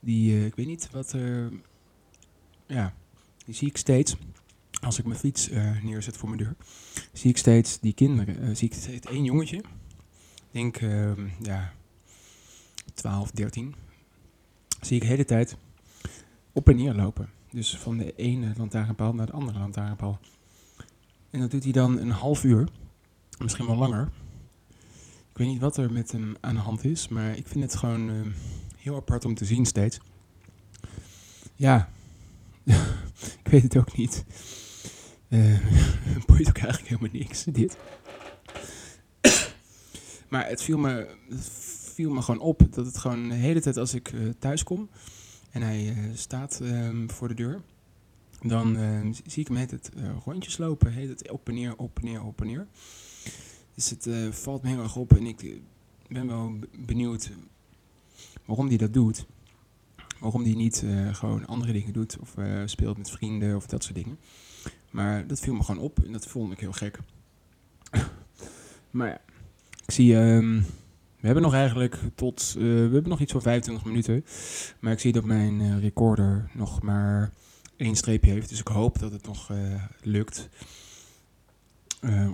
die, 0.00 0.36
eh, 0.36 0.44
ik 0.44 0.54
weet 0.54 0.66
niet 0.66 0.90
wat 0.90 1.12
er, 1.12 1.52
ja, 2.66 2.94
die 3.44 3.54
zie 3.54 3.68
ik 3.68 3.76
steeds 3.76 4.16
als 4.80 4.98
ik 4.98 5.04
mijn 5.04 5.18
fiets 5.18 5.48
eh, 5.48 5.82
neerzet 5.82 6.16
voor 6.16 6.28
mijn 6.28 6.42
deur, 6.42 6.56
zie 7.12 7.30
ik 7.30 7.36
steeds 7.36 7.80
die 7.80 7.92
kinderen, 7.92 8.42
eh, 8.42 8.54
zie 8.54 8.68
ik 8.68 8.74
steeds 8.74 9.06
één 9.06 9.24
jongetje, 9.24 9.62
denk 10.50 10.76
ehm, 10.76 11.28
ja, 11.42 11.72
12, 12.94 13.30
13, 13.30 13.74
zie 14.80 14.96
ik 14.96 15.02
de 15.02 15.08
hele 15.08 15.24
tijd 15.24 15.56
op 16.52 16.68
en 16.68 16.76
neer 16.76 16.94
lopen. 16.94 17.28
Dus 17.50 17.76
van 17.76 17.98
de 17.98 18.14
ene 18.16 18.52
lantaarnpaal 18.56 19.14
naar 19.14 19.26
de 19.26 19.32
andere 19.32 19.58
lantaarnpaal. 19.58 20.18
En 21.30 21.40
dat 21.40 21.50
doet 21.50 21.62
hij 21.64 21.72
dan 21.72 21.98
een 21.98 22.10
half 22.10 22.44
uur, 22.44 22.68
misschien 23.38 23.66
wel 23.66 23.76
langer. 23.76 24.10
Ik 25.30 25.36
weet 25.36 25.46
niet 25.46 25.60
wat 25.60 25.76
er 25.76 25.92
met 25.92 26.12
hem 26.12 26.36
aan 26.40 26.54
de 26.54 26.60
hand 26.60 26.84
is, 26.84 27.08
maar 27.08 27.36
ik 27.36 27.48
vind 27.48 27.64
het 27.64 27.76
gewoon 27.76 28.10
ehm, 28.10 28.30
heel 28.76 28.96
apart 28.96 29.24
om 29.24 29.34
te 29.34 29.44
zien 29.44 29.66
steeds. 29.66 30.00
Ja, 31.54 31.88
ik 33.44 33.50
weet 33.50 33.62
het 33.62 33.76
ook 33.76 33.96
niet. 33.96 34.24
Eh 35.28 35.60
boeit 36.26 36.48
ook 36.48 36.58
eigenlijk 36.58 36.88
helemaal 36.88 37.20
niks, 37.20 37.44
dit. 37.44 37.76
Maar 40.30 40.48
het 40.48 40.62
viel, 40.62 40.78
me, 40.78 41.06
het 41.28 41.50
viel 41.94 42.10
me 42.10 42.22
gewoon 42.22 42.40
op 42.40 42.66
dat 42.70 42.86
het 42.86 42.98
gewoon 42.98 43.28
de 43.28 43.34
hele 43.34 43.60
tijd 43.60 43.76
als 43.76 43.94
ik 43.94 44.12
eh, 44.12 44.20
thuis 44.38 44.62
kom 44.62 44.88
en 45.50 45.62
hij 45.62 45.88
eh, 45.88 45.96
staat 46.14 46.60
ehm, 46.60 47.08
voor 47.08 47.28
de 47.28 47.34
deur, 47.34 47.60
dan 48.42 48.76
ehm, 48.76 49.12
zie 49.26 49.40
ik 49.42 49.48
hem 49.48 49.56
heet 49.56 49.70
het 49.70 49.90
eh, 49.96 50.16
rondjes 50.24 50.58
lopen, 50.58 50.92
heet 50.92 51.08
het 51.08 51.30
op 51.30 51.48
en 51.48 51.54
neer, 51.54 51.76
op 51.76 51.98
en 51.98 52.04
neer, 52.04 52.24
op 52.24 52.40
en 52.40 52.46
neer. 52.46 52.66
Dus 53.74 53.90
het 53.90 54.06
eh, 54.06 54.30
valt 54.30 54.62
me 54.62 54.68
heel 54.68 54.82
erg 54.82 54.96
op 54.96 55.16
en 55.16 55.26
ik 55.26 55.42
eh, 55.42 55.56
ben 56.08 56.26
wel 56.26 56.58
benieuwd 56.78 57.30
waarom 58.44 58.68
hij 58.68 58.76
dat 58.76 58.94
doet. 58.94 59.26
Waarom 60.20 60.42
hij 60.42 60.54
niet 60.54 60.82
eh, 60.82 61.14
gewoon 61.14 61.46
andere 61.46 61.72
dingen 61.72 61.92
doet 61.92 62.18
of 62.18 62.36
eh, 62.36 62.62
speelt 62.64 62.96
met 62.96 63.10
vrienden 63.10 63.56
of 63.56 63.66
dat 63.66 63.82
soort 63.82 63.94
dingen. 63.94 64.18
Maar 64.90 65.26
dat 65.26 65.40
viel 65.40 65.54
me 65.54 65.62
gewoon 65.62 65.82
op 65.82 66.04
en 66.04 66.12
dat 66.12 66.26
vond 66.26 66.52
ik 66.52 66.60
heel 66.60 66.72
gek. 66.72 66.98
maar 68.90 69.08
ja, 69.08 69.20
ik 69.90 69.96
zie, 69.96 70.16
ehm, 70.16 70.60
we 71.20 71.26
hebben 71.26 71.42
nog 71.42 71.54
eigenlijk 71.54 71.98
tot, 72.14 72.54
eh, 72.56 72.62
we 72.62 72.90
hebben 72.92 73.08
nog 73.08 73.20
iets 73.20 73.32
van 73.32 73.42
25 73.42 73.84
minuten. 73.84 74.24
Maar 74.80 74.92
ik 74.92 74.98
zie 74.98 75.12
dat 75.12 75.24
mijn 75.24 75.60
eh, 75.60 75.80
recorder 75.80 76.50
nog 76.54 76.82
maar 76.82 77.32
één 77.76 77.96
streepje 77.96 78.30
heeft. 78.30 78.48
Dus 78.48 78.60
ik 78.60 78.68
hoop 78.68 78.98
dat 78.98 79.12
het 79.12 79.26
nog 79.26 79.50
eh, 79.50 79.84
lukt 80.02 80.48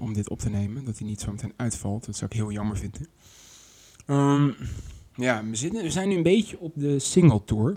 om 0.00 0.12
dit 0.12 0.30
op 0.30 0.38
te 0.38 0.50
nemen. 0.50 0.84
Dat 0.84 0.98
hij 0.98 1.06
niet 1.06 1.20
zo 1.20 1.30
meteen 1.30 1.52
uitvalt. 1.56 2.06
Dat 2.06 2.16
zou 2.16 2.30
ik 2.30 2.36
heel 2.36 2.52
jammer 2.52 2.76
vinden. 2.76 3.06
Ehm, 4.06 4.50
ja, 5.14 5.44
we, 5.44 5.56
zitten, 5.56 5.82
we 5.82 5.90
zijn 5.90 6.08
nu 6.08 6.16
een 6.16 6.22
beetje 6.22 6.58
op 6.58 6.72
de 6.74 6.98
single 6.98 7.44
tour. 7.44 7.76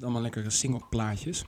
Allemaal 0.00 0.22
lekkere 0.22 0.50
single 0.50 0.82
plaatjes. 0.90 1.44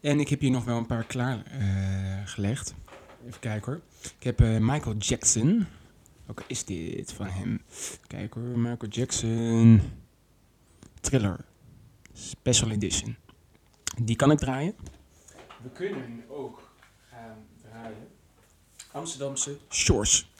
En 0.00 0.20
ik 0.20 0.28
heb 0.28 0.40
hier 0.40 0.50
nog 0.50 0.64
wel 0.64 0.76
een 0.76 0.86
paar 0.86 1.04
klaar 1.04 1.42
eh, 1.44 2.20
gelegd. 2.24 2.74
Even 3.26 3.40
kijken 3.40 3.72
hoor. 3.72 3.80
Ik 4.18 4.22
heb 4.22 4.38
Michael 4.60 4.96
Jackson. 4.96 5.66
Welke 6.34 6.50
is 6.52 6.64
dit 6.64 7.12
van 7.12 7.26
hem? 7.26 7.62
Kijk 8.06 8.34
hoor, 8.34 8.58
Michael 8.58 8.90
Jackson. 8.90 9.80
Thriller. 11.00 11.44
Special 12.12 12.70
Edition. 12.70 13.16
Die 14.02 14.16
kan 14.16 14.30
ik 14.30 14.38
draaien. 14.38 14.74
We 15.62 15.68
kunnen 15.72 16.24
ook 16.28 16.70
gaan 17.10 17.36
draaien. 17.62 18.08
Amsterdamse 18.92 19.58
Shores. 19.70 20.32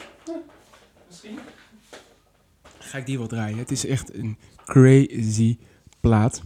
Misschien. 1.08 1.38
Ga 2.78 2.98
ik 2.98 3.06
die 3.06 3.18
wel 3.18 3.26
draaien. 3.26 3.58
Het 3.58 3.70
is 3.70 3.86
echt 3.86 4.14
een 4.14 4.38
crazy 4.64 5.58
plaat. 6.00 6.42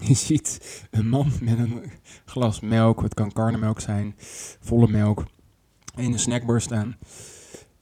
Je 0.00 0.14
ziet 0.14 0.86
een 0.90 1.08
man 1.08 1.32
met 1.40 1.58
een 1.58 1.92
glas 2.24 2.60
melk. 2.60 3.02
Het 3.02 3.14
kan 3.14 3.32
karnemelk 3.32 3.80
zijn. 3.80 4.14
Volle 4.60 4.88
melk. 4.88 5.24
In 5.96 6.12
een 6.12 6.18
snackbar 6.18 6.60
staan. 6.60 6.96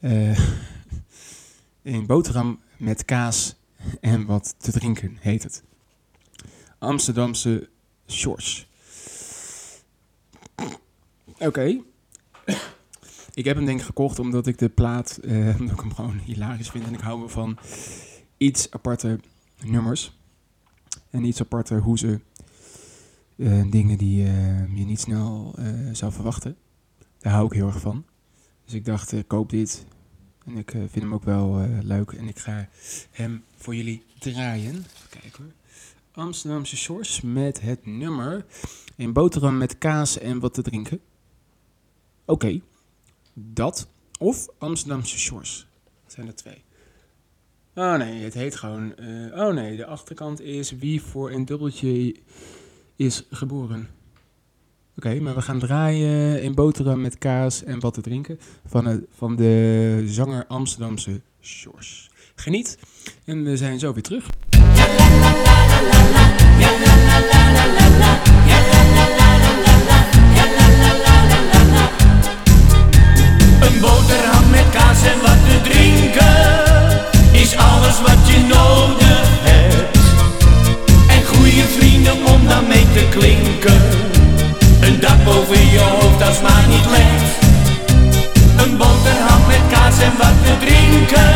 Eh 0.04 0.38
een 1.82 2.06
boterham 2.06 2.60
met 2.76 3.04
kaas 3.04 3.56
en 4.00 4.24
wat 4.26 4.54
te 4.58 4.72
drinken 4.72 5.16
heet 5.20 5.42
het. 5.42 5.62
Amsterdamse 6.78 7.68
shorts. 8.06 8.68
Oké. 11.38 11.80
Ik 13.34 13.44
heb 13.44 13.56
hem 13.56 13.64
denk 13.64 13.78
ik 13.78 13.86
gekocht 13.86 14.18
omdat 14.18 14.46
ik 14.46 14.58
de 14.58 14.68
plaat, 14.68 15.16
eh, 15.16 15.56
omdat 15.58 15.70
ik 15.70 15.80
hem 15.80 15.94
gewoon 15.94 16.18
hilarisch 16.18 16.70
vind. 16.70 16.86
En 16.86 16.94
ik 16.94 17.00
hou 17.00 17.20
me 17.20 17.28
van 17.28 17.58
iets 18.36 18.70
aparte 18.70 19.20
nummers. 19.62 20.18
En 21.10 21.24
iets 21.24 21.40
aparte 21.40 21.74
hoe 21.74 21.98
ze 21.98 22.20
eh, 23.36 23.70
dingen 23.70 23.98
die 23.98 24.22
je 24.74 24.84
niet 24.84 25.00
snel 25.00 25.54
zou 25.92 26.12
verwachten. 26.12 26.56
Daar 27.18 27.32
hou 27.32 27.46
ik 27.46 27.52
heel 27.52 27.66
erg 27.66 27.80
van. 27.80 28.04
Dus 28.64 28.74
ik 28.74 28.84
dacht, 28.84 29.14
koop 29.26 29.50
dit. 29.50 29.86
En 30.44 30.56
ik 30.56 30.74
eh, 30.74 30.80
vind 30.80 30.94
hem 31.04 31.14
ook 31.14 31.24
wel 31.24 31.60
eh, 31.60 31.78
leuk. 31.82 32.12
En 32.12 32.28
ik 32.28 32.38
ga 32.38 32.68
hem 33.10 33.44
voor 33.56 33.74
jullie 33.74 34.02
draaien. 34.18 34.74
Even 34.74 35.20
kijken 35.20 35.44
hoor. 35.44 35.52
Amsterdamse 36.24 36.76
Shores 36.76 37.20
met 37.20 37.60
het 37.60 37.86
nummer 37.86 38.44
een 38.96 39.12
boterham 39.12 39.58
met 39.58 39.78
kaas 39.78 40.18
en 40.18 40.38
wat 40.40 40.54
te 40.54 40.62
drinken. 40.62 41.00
Oké, 42.24 42.60
dat 43.34 43.88
of 44.18 44.48
Amsterdamse 44.58 45.18
Shores. 45.18 45.66
Dat 46.04 46.12
zijn 46.12 46.26
er 46.26 46.34
twee. 46.34 46.62
Oh 47.74 47.96
nee, 47.96 48.22
het 48.22 48.34
heet 48.34 48.56
gewoon. 48.56 48.96
eh, 48.96 49.46
oh 49.46 49.54
nee, 49.54 49.76
de 49.76 49.86
achterkant 49.86 50.40
is 50.40 50.70
wie 50.70 51.02
voor 51.02 51.30
een 51.30 51.44
dubbeltje 51.44 52.16
is 52.96 53.26
geboren. 53.30 53.88
Oké, 54.96 55.20
maar 55.20 55.34
we 55.34 55.42
gaan 55.42 55.58
draaien 55.58 56.44
een 56.44 56.54
boterham 56.54 57.00
met 57.00 57.18
kaas 57.18 57.64
en 57.64 57.80
wat 57.80 57.94
te 57.94 58.00
drinken 58.00 58.38
van, 58.66 58.86
het, 58.86 59.00
van 59.16 59.36
de 59.36 60.02
zanger 60.06 60.44
Amsterdamse 60.46 61.20
Shores. 61.40 62.10
Geniet 62.34 62.78
en 63.24 63.44
we 63.44 63.56
zijn 63.56 63.78
zo 63.78 63.92
weer 63.92 64.02
terug. 64.02 64.26
Een 73.60 73.80
boterham 73.80 74.50
met 74.50 74.70
kaas 74.70 75.06
en 75.06 75.20
wat 75.20 75.40
te 75.48 75.60
drinken 75.62 77.40
is 77.40 77.56
alles 77.56 78.00
wat 78.00 78.28
je 78.28 78.38
nodig 78.48 79.42
hebt. 79.42 79.98
En 81.08 81.24
goede 81.24 81.64
vrienden 81.78 82.26
om 82.26 82.48
dan 82.48 82.68
mee 82.68 82.86
te 82.92 83.08
klinken. 83.10 84.03
Een 84.86 85.00
dak 85.00 85.24
boven 85.24 85.70
je 85.70 85.78
hoofd 85.78 86.22
als 86.22 86.40
maar 86.40 86.64
niet 86.68 86.86
lekt. 86.90 87.30
Een 88.62 88.76
boterham 88.76 89.42
met 89.46 89.64
kaas 89.70 89.98
en 89.98 90.12
wat 90.18 90.36
te 90.44 90.54
drinken 90.64 91.32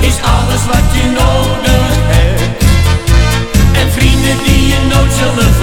is 0.00 0.16
alles 0.36 0.62
wat 0.72 0.86
je 0.96 1.04
nodig 1.20 1.94
hebt. 2.16 2.62
En 3.80 3.90
vrienden 3.92 4.36
die 4.44 4.66
je 4.66 4.80
nooit 4.92 5.12
zullen 5.12 5.53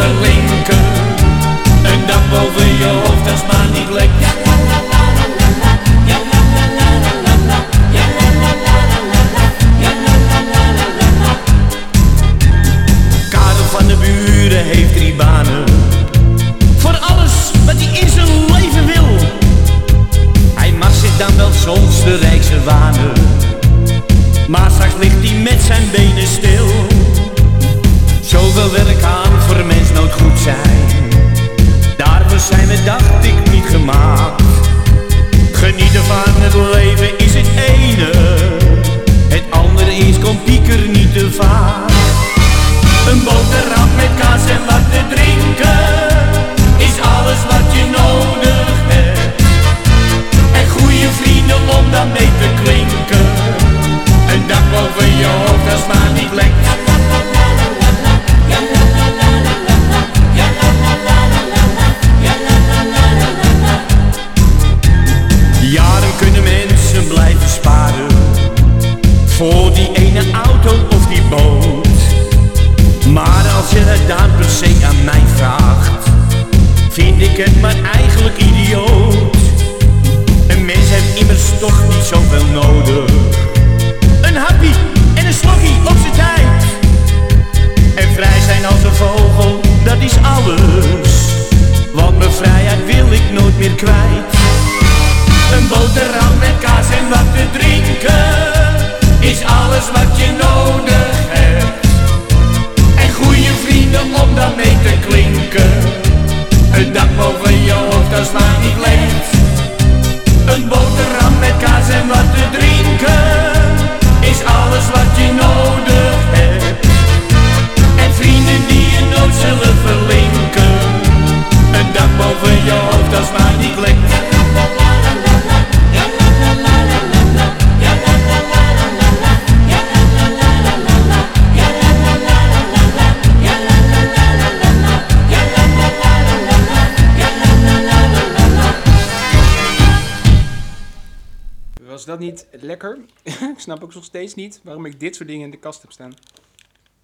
niet 142.32 142.48
lekker? 142.62 143.00
ik 143.54 143.60
snap 143.60 143.84
ook 143.84 143.94
nog 143.94 144.04
steeds 144.04 144.36
niet 144.36 144.60
waarom 144.64 144.86
ik 144.86 145.00
dit 145.00 145.16
soort 145.16 145.30
dingen 145.30 145.46
in 145.46 145.52
de 145.52 145.60
kast 145.60 145.82
heb 145.82 145.92
staan. 145.92 146.14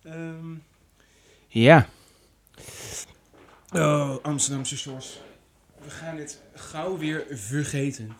Ehm, 0.03 0.55
ja. 1.47 1.89
Oh, 3.73 4.15
Amsterdamse 4.21 4.77
Shores. 4.77 5.21
We 5.83 5.89
gaan 5.89 6.15
dit 6.15 6.41
gauw 6.53 6.97
weer 6.97 7.25
vergeten. 7.29 8.15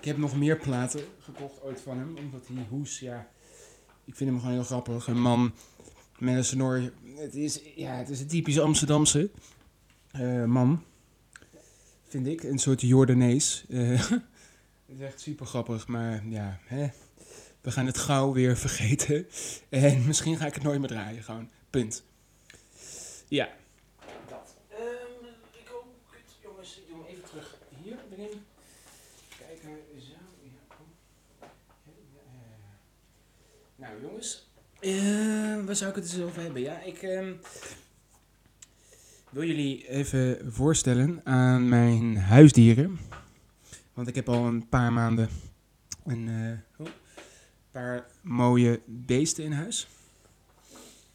Ik 0.00 0.04
heb 0.04 0.16
nog 0.16 0.36
meer 0.36 0.56
platen 0.56 1.00
gekocht 1.20 1.62
ooit 1.62 1.80
van 1.80 1.98
hem, 1.98 2.16
omdat 2.16 2.46
die 2.46 2.66
hoes, 2.68 2.98
ja... 2.98 3.28
Ik 4.04 4.16
vind 4.16 4.30
hem 4.30 4.38
gewoon 4.38 4.54
heel 4.54 4.64
grappig. 4.64 5.06
Een 5.06 5.20
man 5.20 5.52
met 6.18 6.36
een 6.36 6.44
snor. 6.44 6.92
Het 7.16 7.34
is, 7.34 7.60
ja, 7.74 7.94
het 7.94 8.08
is 8.08 8.20
een 8.20 8.26
typische 8.26 8.60
Amsterdamse 8.60 9.30
eh, 10.10 10.44
man. 10.44 10.82
Vind 12.08 12.26
ik. 12.26 12.42
Een 12.42 12.58
soort 12.58 12.80
Jordanees. 12.80 13.64
Eh, 13.68 14.10
Het 14.88 14.96
is 15.00 15.04
echt 15.06 15.20
super 15.20 15.46
grappig, 15.46 15.86
maar 15.86 16.26
ja, 16.26 16.58
hè. 16.64 16.88
we 17.60 17.70
gaan 17.70 17.86
het 17.86 17.98
gauw 17.98 18.32
weer 18.32 18.56
vergeten. 18.66 19.26
En 19.68 20.06
misschien 20.06 20.36
ga 20.36 20.46
ik 20.46 20.54
het 20.54 20.62
nooit 20.62 20.78
meer 20.78 20.88
draaien, 20.88 21.22
gewoon. 21.22 21.50
Punt. 21.70 22.04
Ja. 23.28 23.48
Dat. 24.28 24.54
Ehm, 24.68 25.26
ik 25.52 25.66
hoop, 25.72 25.84
jongens, 26.42 26.76
ik 26.76 26.82
doe 26.88 26.96
hem 26.96 27.06
even 27.06 27.24
terug 27.24 27.56
hier 27.84 27.96
erin. 28.12 28.40
Kijken, 29.38 29.70
zo. 30.00 30.12
Ja. 30.42 31.48
Nou, 33.76 34.02
jongens. 34.02 34.48
eh, 34.80 35.64
waar 35.66 35.76
zou 35.76 35.90
ik 35.90 35.96
het 35.96 36.04
eens 36.12 36.22
over 36.22 36.42
hebben? 36.42 36.62
Ja, 36.62 36.82
ik 36.82 37.02
ehm, 37.02 37.32
wil 39.30 39.44
jullie 39.44 39.88
even 39.88 40.52
voorstellen 40.52 41.20
aan 41.24 41.68
mijn 41.68 42.16
huisdieren. 42.16 42.98
Want 43.98 44.10
ik 44.10 44.16
heb 44.16 44.28
al 44.28 44.46
een 44.46 44.68
paar 44.68 44.92
maanden 44.92 45.28
een 46.04 46.28
eh, 46.28 46.86
oh, 46.86 46.92
paar 47.70 48.06
mooie 48.22 48.80
beesten 48.86 49.44
in 49.44 49.52
huis. 49.52 49.88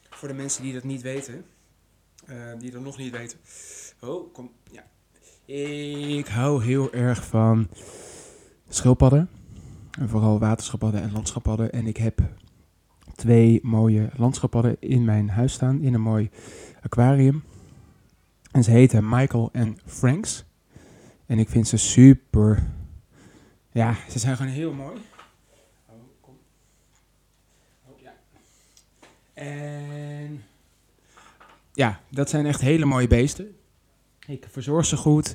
Voor 0.09 0.27
de 0.27 0.33
mensen 0.33 0.63
die 0.63 0.73
dat 0.73 0.83
niet 0.83 1.01
weten. 1.01 1.45
eh, 2.25 2.35
die 2.59 2.71
dat 2.71 2.81
nog 2.81 2.97
niet 2.97 3.11
weten. 3.11 3.37
Oh, 4.01 4.33
kom. 4.33 4.51
Ja. 4.71 4.83
Ik 6.17 6.27
hou 6.27 6.63
heel 6.63 6.93
erg 6.93 7.25
van 7.25 7.67
schildpadden. 8.69 9.29
En 9.99 10.09
vooral 10.09 10.39
waterschildpadden 10.39 11.01
en 11.01 11.11
landschildpadden. 11.11 11.71
En 11.71 11.87
ik 11.87 11.97
heb 11.97 12.21
twee 13.15 13.59
mooie 13.61 14.09
landschildpadden 14.15 14.75
in 14.79 15.05
mijn 15.05 15.29
huis 15.29 15.53
staan. 15.53 15.81
In 15.81 15.93
een 15.93 16.01
mooi 16.01 16.29
aquarium. 16.81 17.43
En 18.51 18.63
ze 18.63 18.71
heten 18.71 19.09
Michael 19.09 19.49
en 19.51 19.77
Franks. 19.85 20.45
En 21.25 21.39
ik 21.39 21.49
vind 21.49 21.67
ze 21.67 21.77
super. 21.77 22.63
Ja, 23.71 23.95
ze 24.09 24.19
zijn 24.19 24.37
gewoon 24.37 24.51
heel 24.51 24.73
mooi. 24.73 24.97
Oh, 25.85 25.95
kom. 26.21 26.37
Oh, 27.85 27.99
ja. 27.99 28.13
En 29.33 30.43
ja, 31.73 31.99
dat 32.09 32.29
zijn 32.29 32.45
echt 32.45 32.61
hele 32.61 32.85
mooie 32.85 33.07
beesten. 33.07 33.55
Ik 34.27 34.45
verzorg 34.49 34.85
ze 34.85 34.97
goed. 34.97 35.33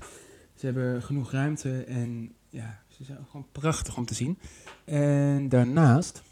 Ze 0.55 0.67
hebben 0.67 1.03
genoeg 1.03 1.33
ruimte 1.33 1.85
en 1.85 2.35
ja, 2.49 2.83
ze 2.89 3.05
zijn 3.05 3.19
gewoon 3.31 3.47
prachtig 3.53 3.97
om 3.97 4.05
te 4.05 4.15
zien. 4.15 4.39
En 4.85 5.49
daarnaast, 5.49 6.23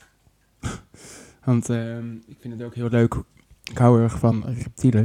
want 1.45 1.69
ehm, 1.69 2.15
ik 2.15 2.37
vind 2.41 2.55
het 2.55 2.63
ook 2.63 2.75
heel 2.75 2.89
leuk, 2.89 3.15
ik 3.71 3.79
hou 3.79 4.03
erg 4.03 4.19
van 4.19 4.45
reptielen. 4.45 5.05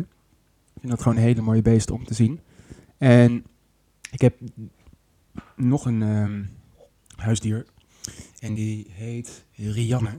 Ik 0.74 0.80
vind 0.80 0.92
dat 0.92 1.02
gewoon 1.02 1.18
hele 1.18 1.42
mooie 1.42 1.62
beesten 1.62 1.96
om 1.96 2.06
te 2.06 2.14
zien. 2.14 2.40
En 2.98 3.46
ik 4.12 4.22
heb 4.22 4.40
nog 5.56 5.86
een 5.86 6.02
ehm, 6.02 6.44
huisdier 7.16 7.66
en 8.40 8.54
die 8.54 8.88
heet 8.90 9.46
Rianne. 9.56 10.18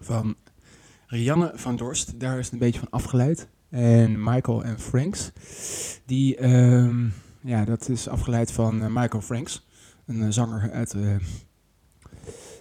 Van 0.00 0.36
Rianne 1.06 1.52
van 1.54 1.76
Dorst, 1.76 2.20
daar 2.20 2.38
is 2.38 2.44
het 2.44 2.52
een 2.52 2.58
beetje 2.58 2.78
van 2.78 2.90
afgeleid. 2.90 3.48
En 3.68 4.22
Michael 4.22 4.64
en 4.64 4.78
Franks, 4.80 5.32
die, 6.06 6.36
ehm, 6.36 7.08
ja, 7.40 7.64
dat 7.64 7.88
is 7.88 8.08
afgeleid 8.08 8.52
van 8.52 8.82
eh, 8.82 8.88
Michael 8.88 9.22
Franks, 9.22 9.66
een 10.06 10.22
eh, 10.22 10.28
zanger 10.30 10.70
uit 10.70 10.94
eh, 10.94 11.16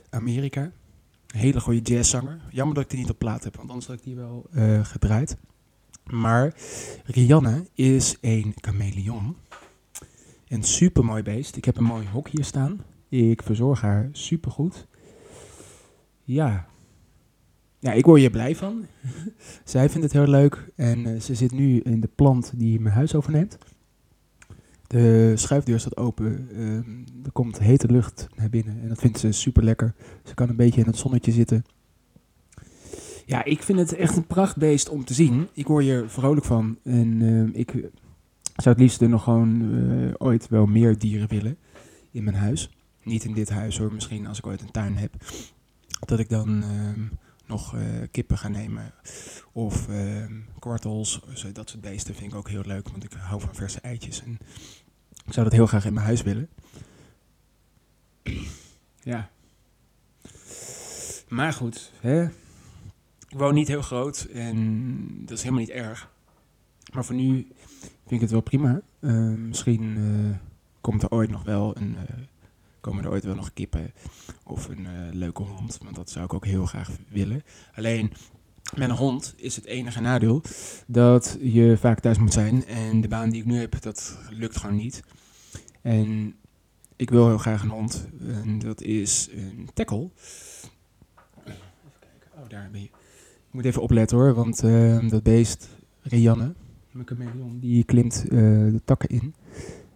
Amerika. 0.09 0.61
Een 0.61 1.39
hele 1.39 1.59
goede 1.59 1.81
jazzzanger. 1.81 2.41
Jammer 2.49 2.75
dat 2.75 2.83
ik 2.83 2.89
die 2.89 2.99
niet 2.99 3.09
op 3.09 3.17
plaat 3.17 3.43
heb, 3.43 3.55
want 3.55 3.69
anders 3.69 3.87
had 3.87 3.97
ik 3.97 4.03
die 4.03 4.15
wel 4.15 4.49
gedraaid. 4.83 5.37
Maar 6.03 6.53
Rianne 7.03 7.67
is 7.73 8.17
een 8.21 8.53
chameleon. 8.61 9.35
Een 10.51 10.63
super 10.63 11.05
mooi 11.05 11.23
beest. 11.23 11.55
Ik 11.55 11.65
heb 11.65 11.77
een 11.77 11.83
mooi 11.83 12.07
hok 12.07 12.27
hier 12.27 12.43
staan. 12.43 12.81
Ik 13.09 13.43
verzorg 13.43 13.81
haar 13.81 14.09
super 14.11 14.51
goed. 14.51 14.87
Ja. 16.23 16.67
Ja, 17.79 17.91
ik 17.91 18.05
word 18.05 18.19
hier 18.19 18.29
blij 18.29 18.55
van. 18.55 18.85
Zij 19.63 19.89
vindt 19.89 20.03
het 20.03 20.13
heel 20.13 20.27
leuk 20.27 20.71
en 20.75 21.05
eh, 21.05 21.19
ze 21.21 21.35
zit 21.35 21.51
nu 21.51 21.79
in 21.79 21.99
de 21.99 22.09
plant 22.15 22.51
die 22.55 22.79
mijn 22.79 22.95
huis 22.95 23.15
overneemt. 23.15 23.57
De 24.87 25.33
schuifdeur 25.35 25.79
staat 25.79 25.97
open. 25.97 26.49
ehm, 26.55 27.25
er 27.25 27.31
komt 27.31 27.59
hete 27.59 27.87
lucht 27.87 28.27
naar 28.35 28.49
binnen 28.49 28.81
en 28.81 28.87
dat 28.87 28.99
vindt 28.99 29.19
ze 29.19 29.31
super 29.31 29.63
lekker. 29.63 29.93
Ze 30.23 30.33
kan 30.33 30.49
een 30.49 30.55
beetje 30.55 30.81
in 30.81 30.87
het 30.87 30.97
zonnetje 30.97 31.31
zitten. 31.31 31.65
Ja, 33.25 33.43
ik 33.43 33.63
vind 33.63 33.79
het 33.79 33.93
echt 33.93 34.17
een 34.17 34.27
prachtbeest 34.27 34.89
om 34.89 35.05
te 35.05 35.13
zien. 35.13 35.47
Ik 35.53 35.67
word 35.67 35.83
hier 35.83 36.09
vrolijk 36.09 36.45
van. 36.45 36.77
En 36.83 37.21
ehm, 37.21 37.49
ik 37.59 37.89
zou 38.61 38.75
het 38.75 38.83
liefst 38.83 39.01
nog 39.01 39.23
gewoon 39.23 39.61
eh, 39.61 40.13
ooit 40.17 40.47
wel 40.47 40.65
meer 40.65 40.97
dieren 40.97 41.27
willen 41.27 41.57
in 42.11 42.23
mijn 42.23 42.35
huis. 42.35 42.69
Niet 43.03 43.23
in 43.23 43.33
dit 43.33 43.49
huis 43.49 43.77
hoor, 43.77 43.93
misschien 43.93 44.27
als 44.27 44.37
ik 44.37 44.45
ooit 44.45 44.61
een 44.61 44.71
tuin 44.71 44.97
heb. 44.97 45.13
Dat 45.99 46.19
ik 46.19 46.29
dan 46.29 46.63
ehm, 46.63 47.01
nog 47.45 47.75
eh, 47.75 47.81
kippen 48.11 48.37
ga 48.37 48.47
nemen. 48.47 48.93
Of 49.51 49.87
ehm, 49.87 50.33
kwartels, 50.59 51.21
dat 51.53 51.69
soort 51.69 51.81
beesten 51.81 52.15
vind 52.15 52.31
ik 52.31 52.37
ook 52.37 52.49
heel 52.49 52.63
leuk. 52.65 52.89
Want 52.89 53.03
ik 53.03 53.13
hou 53.13 53.41
van 53.41 53.55
verse 53.55 53.79
eitjes. 53.81 54.23
En 54.23 54.37
ik 55.25 55.33
zou 55.33 55.45
dat 55.45 55.55
heel 55.55 55.67
graag 55.67 55.85
in 55.85 55.93
mijn 55.93 56.05
huis 56.05 56.21
willen. 56.21 56.49
ja. 59.11 59.29
Maar 61.27 61.53
goed, 61.53 61.91
hè. 61.99 62.23
Ik 63.29 63.37
woon 63.37 63.53
niet 63.53 63.67
heel 63.67 63.81
groot 63.81 64.27
en 64.33 65.25
dat 65.25 65.37
is 65.37 65.43
helemaal 65.43 65.63
niet 65.63 65.69
erg. 65.69 66.11
Maar 66.93 67.05
voor 67.05 67.15
nu 67.15 67.33
vind 67.81 68.11
ik 68.11 68.21
het 68.21 68.31
wel 68.31 68.41
prima. 68.41 68.81
Eh, 68.99 69.33
misschien 69.33 69.97
eh, 69.97 70.37
komt 70.81 71.03
er 71.03 71.11
ooit 71.11 71.29
nog 71.29 71.43
wel 71.43 71.77
een, 71.77 71.95
eh, 71.97 72.15
komen 72.81 73.03
er 73.03 73.09
ooit 73.11 73.23
wel 73.23 73.35
nog 73.35 73.53
kippen 73.53 73.91
of 74.43 74.67
een 74.67 74.85
eh, 74.85 74.91
leuke 75.11 75.43
hond. 75.43 75.77
Want 75.83 75.95
dat 75.95 76.09
zou 76.09 76.25
ik 76.25 76.33
ook 76.33 76.45
heel 76.45 76.65
graag 76.65 76.89
willen. 77.09 77.43
Alleen 77.75 78.11
met 78.75 78.89
een 78.89 78.95
hond 78.95 79.33
is 79.37 79.55
het 79.55 79.65
enige 79.65 80.01
nadeel 80.01 80.41
dat 80.87 81.37
je 81.41 81.77
vaak 81.77 81.99
thuis 81.99 82.17
moet 82.17 82.33
zijn. 82.33 82.65
En 82.65 83.01
de 83.01 83.07
baan 83.07 83.29
die 83.29 83.41
ik 83.41 83.47
nu 83.47 83.59
heb, 83.59 83.81
dat 83.81 84.17
lukt 84.29 84.57
gewoon 84.57 84.75
niet. 84.75 85.03
En 85.81 86.35
ik 86.95 87.09
wil 87.09 87.27
heel 87.27 87.37
graag 87.37 87.63
een 87.63 87.69
hond. 87.69 88.07
En 88.27 88.59
dat 88.59 88.81
is 88.81 89.29
een 89.31 89.69
tackle. 89.73 90.09
Even 91.45 91.59
kijken. 91.99 92.41
Oh, 92.43 92.49
daar 92.49 92.69
ben 92.71 92.81
je. 92.81 92.87
Ik 93.47 93.57
moet 93.57 93.65
even 93.65 93.81
opletten 93.81 94.17
hoor, 94.17 94.33
want 94.33 94.63
eh, 94.63 95.09
dat 95.09 95.23
beest, 95.23 95.69
Rianne, 96.01 96.53
mijn 96.91 97.07
chameleon, 97.07 97.59
die 97.59 97.83
klimt 97.83 98.23
eh, 98.23 98.29
de 98.29 98.81
takken 98.85 99.09
in. 99.09 99.33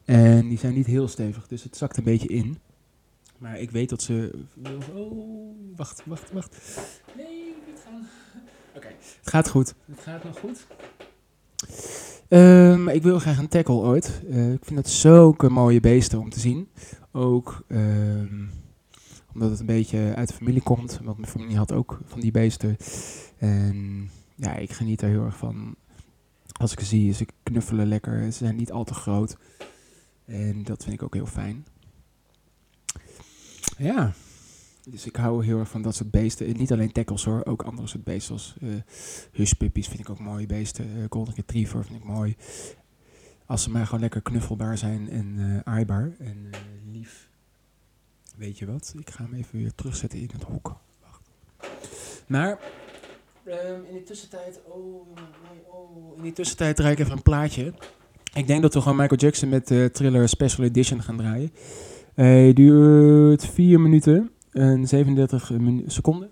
En 0.05 0.47
die 0.47 0.57
zijn 0.57 0.73
niet 0.73 0.85
heel 0.85 1.07
stevig, 1.07 1.47
dus 1.47 1.63
het 1.63 1.77
zakt 1.77 1.97
een 1.97 2.03
beetje 2.03 2.27
in. 2.27 2.57
Maar 3.37 3.59
ik 3.59 3.71
weet 3.71 3.89
dat 3.89 4.01
ze... 4.01 4.39
Oh, 4.93 5.55
wacht, 5.75 6.03
wacht, 6.05 6.31
wacht. 6.31 6.57
Nee, 7.17 7.53
gaan. 7.85 8.07
Oké, 8.75 8.87
het 8.87 9.29
gaat 9.29 9.49
goed. 9.49 9.73
Het 9.85 9.99
gaat 9.99 10.23
nog 10.23 10.39
goed. 10.39 10.65
Ehm, 12.27 12.87
ik 12.87 13.03
wil 13.03 13.19
graag 13.19 13.37
een 13.37 13.47
tackle 13.47 13.75
ooit. 13.75 14.21
Eh, 14.29 14.51
ik 14.51 14.65
vind 14.65 14.79
het 14.79 14.89
zulke 14.89 15.49
mooie 15.49 15.79
beesten 15.79 16.19
om 16.19 16.29
te 16.29 16.39
zien. 16.39 16.67
Ook 17.11 17.63
ehm, 17.67 18.43
omdat 19.33 19.49
het 19.49 19.59
een 19.59 19.65
beetje 19.65 20.13
uit 20.15 20.27
de 20.27 20.33
familie 20.33 20.61
komt. 20.61 20.99
Want 21.03 21.17
mijn 21.17 21.31
familie 21.31 21.57
had 21.57 21.71
ook 21.71 21.99
van 22.05 22.19
die 22.19 22.31
beesten. 22.31 22.77
En 23.37 24.09
ja, 24.35 24.55
ik 24.55 24.71
geniet 24.71 25.01
er 25.01 25.09
heel 25.09 25.25
erg 25.25 25.37
van. 25.37 25.75
Als 26.57 26.71
ik 26.71 26.79
ze 26.79 26.85
zie, 26.85 27.13
ze 27.13 27.25
knuffelen 27.43 27.87
lekker. 27.87 28.23
Ze 28.23 28.37
zijn 28.37 28.55
niet 28.55 28.71
al 28.71 28.83
te 28.83 28.93
groot. 28.93 29.37
En 30.25 30.63
dat 30.63 30.83
vind 30.83 30.95
ik 30.95 31.03
ook 31.03 31.13
heel 31.13 31.25
fijn. 31.25 31.65
Ja. 33.77 34.13
Dus 34.89 35.05
ik 35.05 35.15
hou 35.15 35.45
heel 35.45 35.59
erg 35.59 35.69
van 35.69 35.81
dat 35.81 35.95
soort 35.95 36.11
beesten. 36.11 36.47
En 36.47 36.57
niet 36.57 36.71
alleen 36.71 36.91
tackles 36.91 37.23
hoor, 37.23 37.45
ook 37.45 37.61
andere 37.61 37.87
soort 37.87 38.03
beesten. 38.03 38.39
Zoals 38.39 38.55
eh 38.61 38.81
hushpuppies 39.31 39.87
vind 39.87 39.99
ik 39.99 40.09
ook 40.09 40.19
mooie 40.19 40.45
beesten. 40.45 40.85
Eh, 40.85 41.03
golden 41.09 41.35
retriever 41.35 41.85
vind 41.85 41.99
ik 41.99 42.03
mooi. 42.03 42.35
Als 43.45 43.63
ze 43.63 43.69
maar 43.69 43.85
gewoon 43.85 43.99
lekker 43.99 44.21
knuffelbaar 44.21 44.77
zijn 44.77 45.09
en 45.09 45.35
eh, 45.39 45.73
aaibaar 45.73 46.11
en 46.19 46.49
lief. 46.91 47.29
Weet 48.37 48.57
je 48.57 48.65
wat? 48.65 48.93
Ik 48.97 49.09
ga 49.09 49.23
hem 49.23 49.33
even 49.33 49.59
weer 49.59 49.75
terugzetten 49.75 50.19
in 50.19 50.29
het 50.33 50.43
hok. 50.43 50.77
Wacht. 51.01 51.21
Maar 52.27 52.59
ehm, 53.45 53.81
in 53.87 53.93
die 53.93 54.03
tussentijd. 54.03 54.59
Oh, 54.67 55.07
nee, 55.15 55.59
oh, 55.71 56.17
in 56.17 56.23
die 56.23 56.33
tussentijd 56.33 56.75
draai 56.75 56.91
ik 56.93 56.99
even 56.99 57.11
een 57.11 57.21
plaatje. 57.21 57.73
Ik 58.33 58.47
denk 58.47 58.61
dat 58.61 58.73
we 58.73 58.81
gewoon 58.81 58.97
Michael 58.97 59.19
Jackson 59.19 59.49
met 59.49 59.67
de 59.67 59.89
Thriller 59.93 60.29
Special 60.29 60.65
Edition 60.65 61.01
gaan 61.01 61.17
draaien. 61.17 61.51
Hij 62.13 62.53
duurt 62.53 63.45
4 63.45 63.79
minuten 63.79 64.31
en 64.51 64.87
37 64.87 65.49
minu- 65.51 65.83
seconden. 65.87 66.29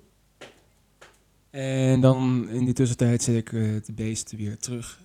En 1.49 2.01
dan 2.01 2.49
in 2.49 2.65
die 2.65 2.73
tussentijd 2.73 3.23
zet 3.23 3.35
ik 3.35 3.53
eh, 3.53 3.71
het 3.71 3.95
beest 3.95 4.31
weer 4.31 4.57
terug. 4.57 4.99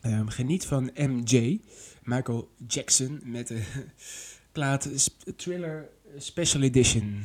Ehm, 0.00 0.26
geniet 0.26 0.66
van 0.66 0.90
MJ, 0.94 1.60
Michael 2.02 2.48
Jackson, 2.68 3.20
met 3.24 3.48
de 3.48 3.62
plaat 4.52 4.88
Thriller 5.36 5.88
Special 6.16 6.62
Edition. 6.62 7.24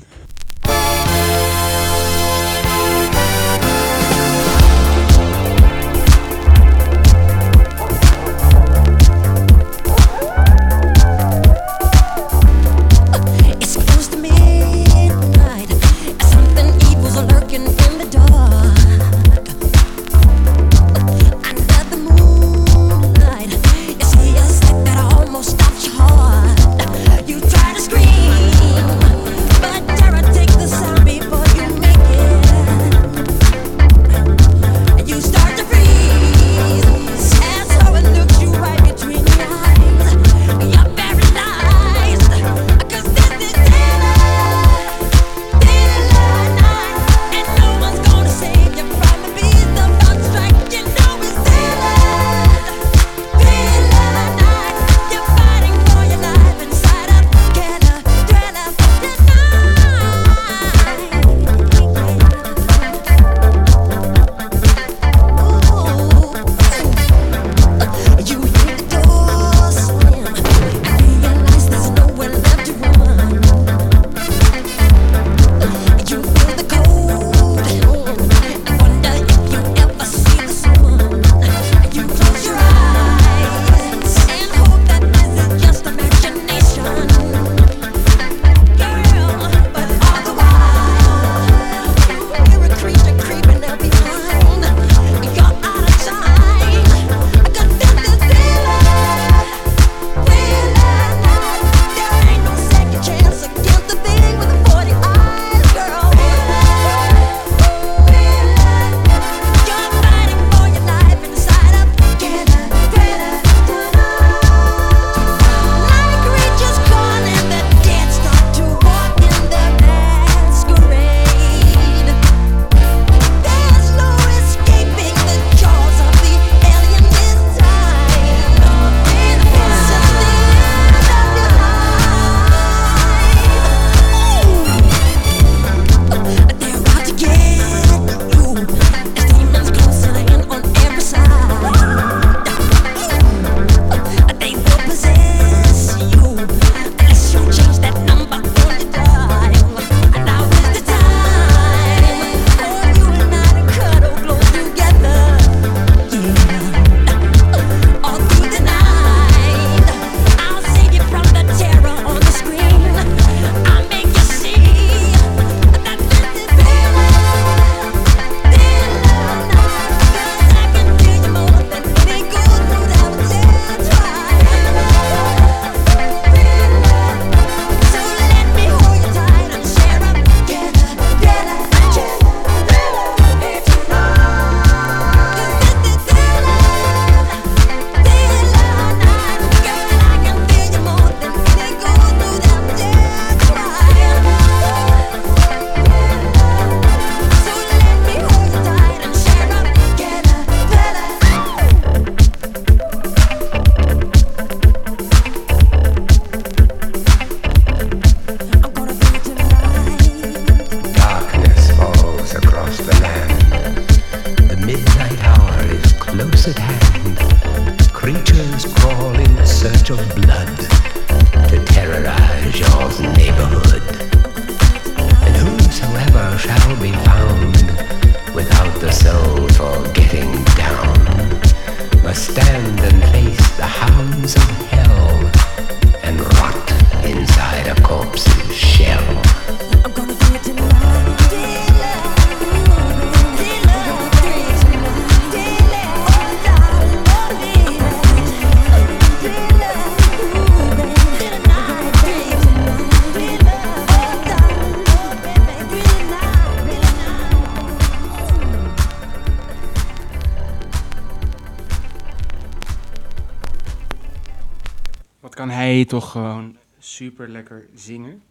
Toch 265.88 266.12
gewoon 266.12 266.58
super 266.80 267.30
lekker 267.30 267.68
zingen? 267.76 268.24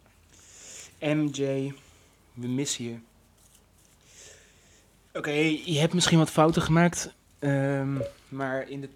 MJ, 0.99 1.73
we 2.33 2.47
missen 2.47 2.83
je. 2.83 2.95
Oké, 5.13 5.31
je 5.65 5.79
hebt 5.79 5.93
misschien 5.93 6.17
wat 6.17 6.29
fouten 6.29 6.61
gemaakt, 6.61 7.13
ehm, 7.39 7.97
maar 8.29 8.69
in 8.69 8.81
de, 8.81 8.89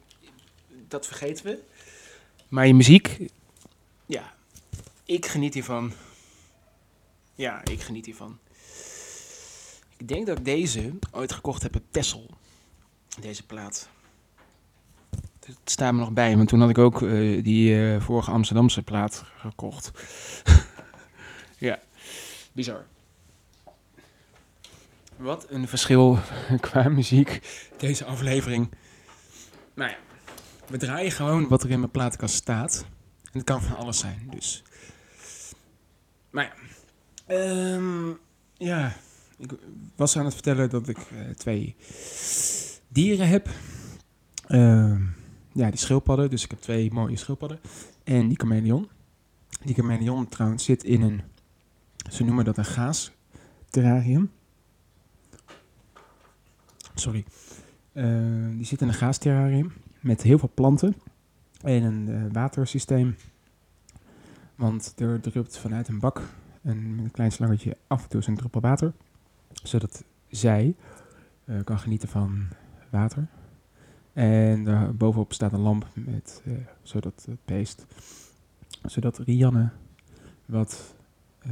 dat 0.88 1.08
vergeten 1.08 1.46
we. 1.46 1.60
Maar 2.48 2.68
je 2.68 2.74
muziek, 2.74 3.18
ja, 4.06 4.34
ik 5.06 5.26
geniet 5.26 5.54
hiervan. 5.54 5.94
Ja, 7.36 7.66
ik 7.66 7.82
geniet 7.82 8.06
hiervan. 8.06 8.38
Ik 9.98 10.08
denk 10.08 10.26
dat 10.26 10.38
ik 10.38 10.46
deze 10.46 10.94
ooit 11.12 11.32
gekocht 11.32 11.62
heb 11.62 11.76
op 11.76 11.84
Tessel. 11.92 12.30
Deze 13.20 13.46
plaat. 13.46 13.90
Het 15.46 15.58
staat 15.64 15.94
me 15.94 16.00
nog 16.00 16.12
bij, 16.12 16.38
want 16.38 16.48
toen 16.48 16.60
had 16.60 16.70
ik 16.70 16.78
ook 16.78 17.02
eh, 17.02 17.44
die 17.44 17.94
eh, 17.94 18.02
vorige 18.02 18.32
Amsterdamse 18.32 18.82
plaat 18.82 19.24
gekocht. 19.38 19.92
ja, 21.58 21.80
bizar. 22.52 22.86
Wat 25.18 25.46
een 25.50 25.68
verschil 25.68 26.20
qua 26.60 26.90
muziek, 26.90 27.42
deze 27.78 28.06
aflevering. 28.06 28.70
Nou 29.74 29.90
ja, 29.90 29.98
we 30.68 30.78
draaien 30.78 31.12
gewoon 31.12 31.48
wat 31.48 31.64
er 31.64 31.70
in 31.70 31.80
mijn 31.80 31.92
platenkast 31.92 32.36
staat. 32.36 32.86
En 33.24 33.32
het 33.32 33.44
kan 33.44 33.62
van 33.62 33.78
alles 33.78 34.00
zijn, 34.00 34.28
dus. 34.30 34.64
Maar 36.30 36.44
ja, 36.44 36.54
ehm, 37.36 38.10
ja, 38.58 38.96
ik 39.38 39.52
was 39.96 40.18
aan 40.18 40.26
het 40.26 40.34
vertellen 40.34 40.70
dat 40.70 40.88
ik 40.88 40.98
eh, 40.98 41.30
twee 41.36 41.76
dieren 42.88 43.28
heb. 43.28 43.50
Ehm, 44.48 45.02
ja, 45.56 45.70
die 45.70 45.80
schildpadden. 45.80 46.30
Dus 46.30 46.44
ik 46.44 46.50
heb 46.50 46.60
twee 46.60 46.94
mooie 46.94 47.16
schildpadden. 47.16 47.60
En 48.04 48.28
die 48.28 48.38
chameleon. 48.38 48.90
Die 49.64 49.76
chameleon 49.76 50.28
trouwens 50.28 50.64
zit 50.64 50.84
in 50.84 51.02
een, 51.02 51.22
ze 52.10 52.24
noemen 52.24 52.46
dat 52.46 52.58
een 52.58 52.66
gaasterrarium. 52.66 54.32
Sorry. 56.96 57.26
Eh, 57.92 58.06
die 58.56 58.66
zit 58.66 58.82
in 58.82 58.88
een 58.88 58.94
gaasterrarium 58.94 59.74
met 60.00 60.22
heel 60.22 60.40
veel 60.40 60.52
planten 60.54 60.96
en 61.62 61.84
een 61.84 62.10
eh, 62.10 62.34
watersysteem. 62.34 63.16
Want 64.56 64.94
er 64.98 65.20
drupt 65.22 65.58
vanuit 65.58 65.88
een 65.88 66.00
bak 66.00 66.22
een, 66.62 67.00
een 67.04 67.12
klein 67.12 67.32
slangetje 67.32 67.78
af 67.88 68.04
en 68.04 68.10
toe 68.10 68.22
een 68.26 68.36
druppel 68.36 68.62
water. 68.62 68.94
Zodat 69.64 70.04
zij 70.28 70.76
eh, 71.46 71.64
kan 71.64 71.80
genieten 71.80 72.10
van 72.10 72.48
water. 72.90 73.28
En 74.16 74.64
daar 74.64 74.96
bovenop 74.96 75.34
staat 75.34 75.54
een 75.54 75.60
lamp 75.60 75.88
met, 75.94 76.42
eh, 76.46 76.54
zodat 76.82 77.26
het 77.30 77.46
beest, 77.46 77.86
zodat 78.86 79.18
Rianne 79.18 79.70
wat, 80.46 80.96
eh, 81.40 81.52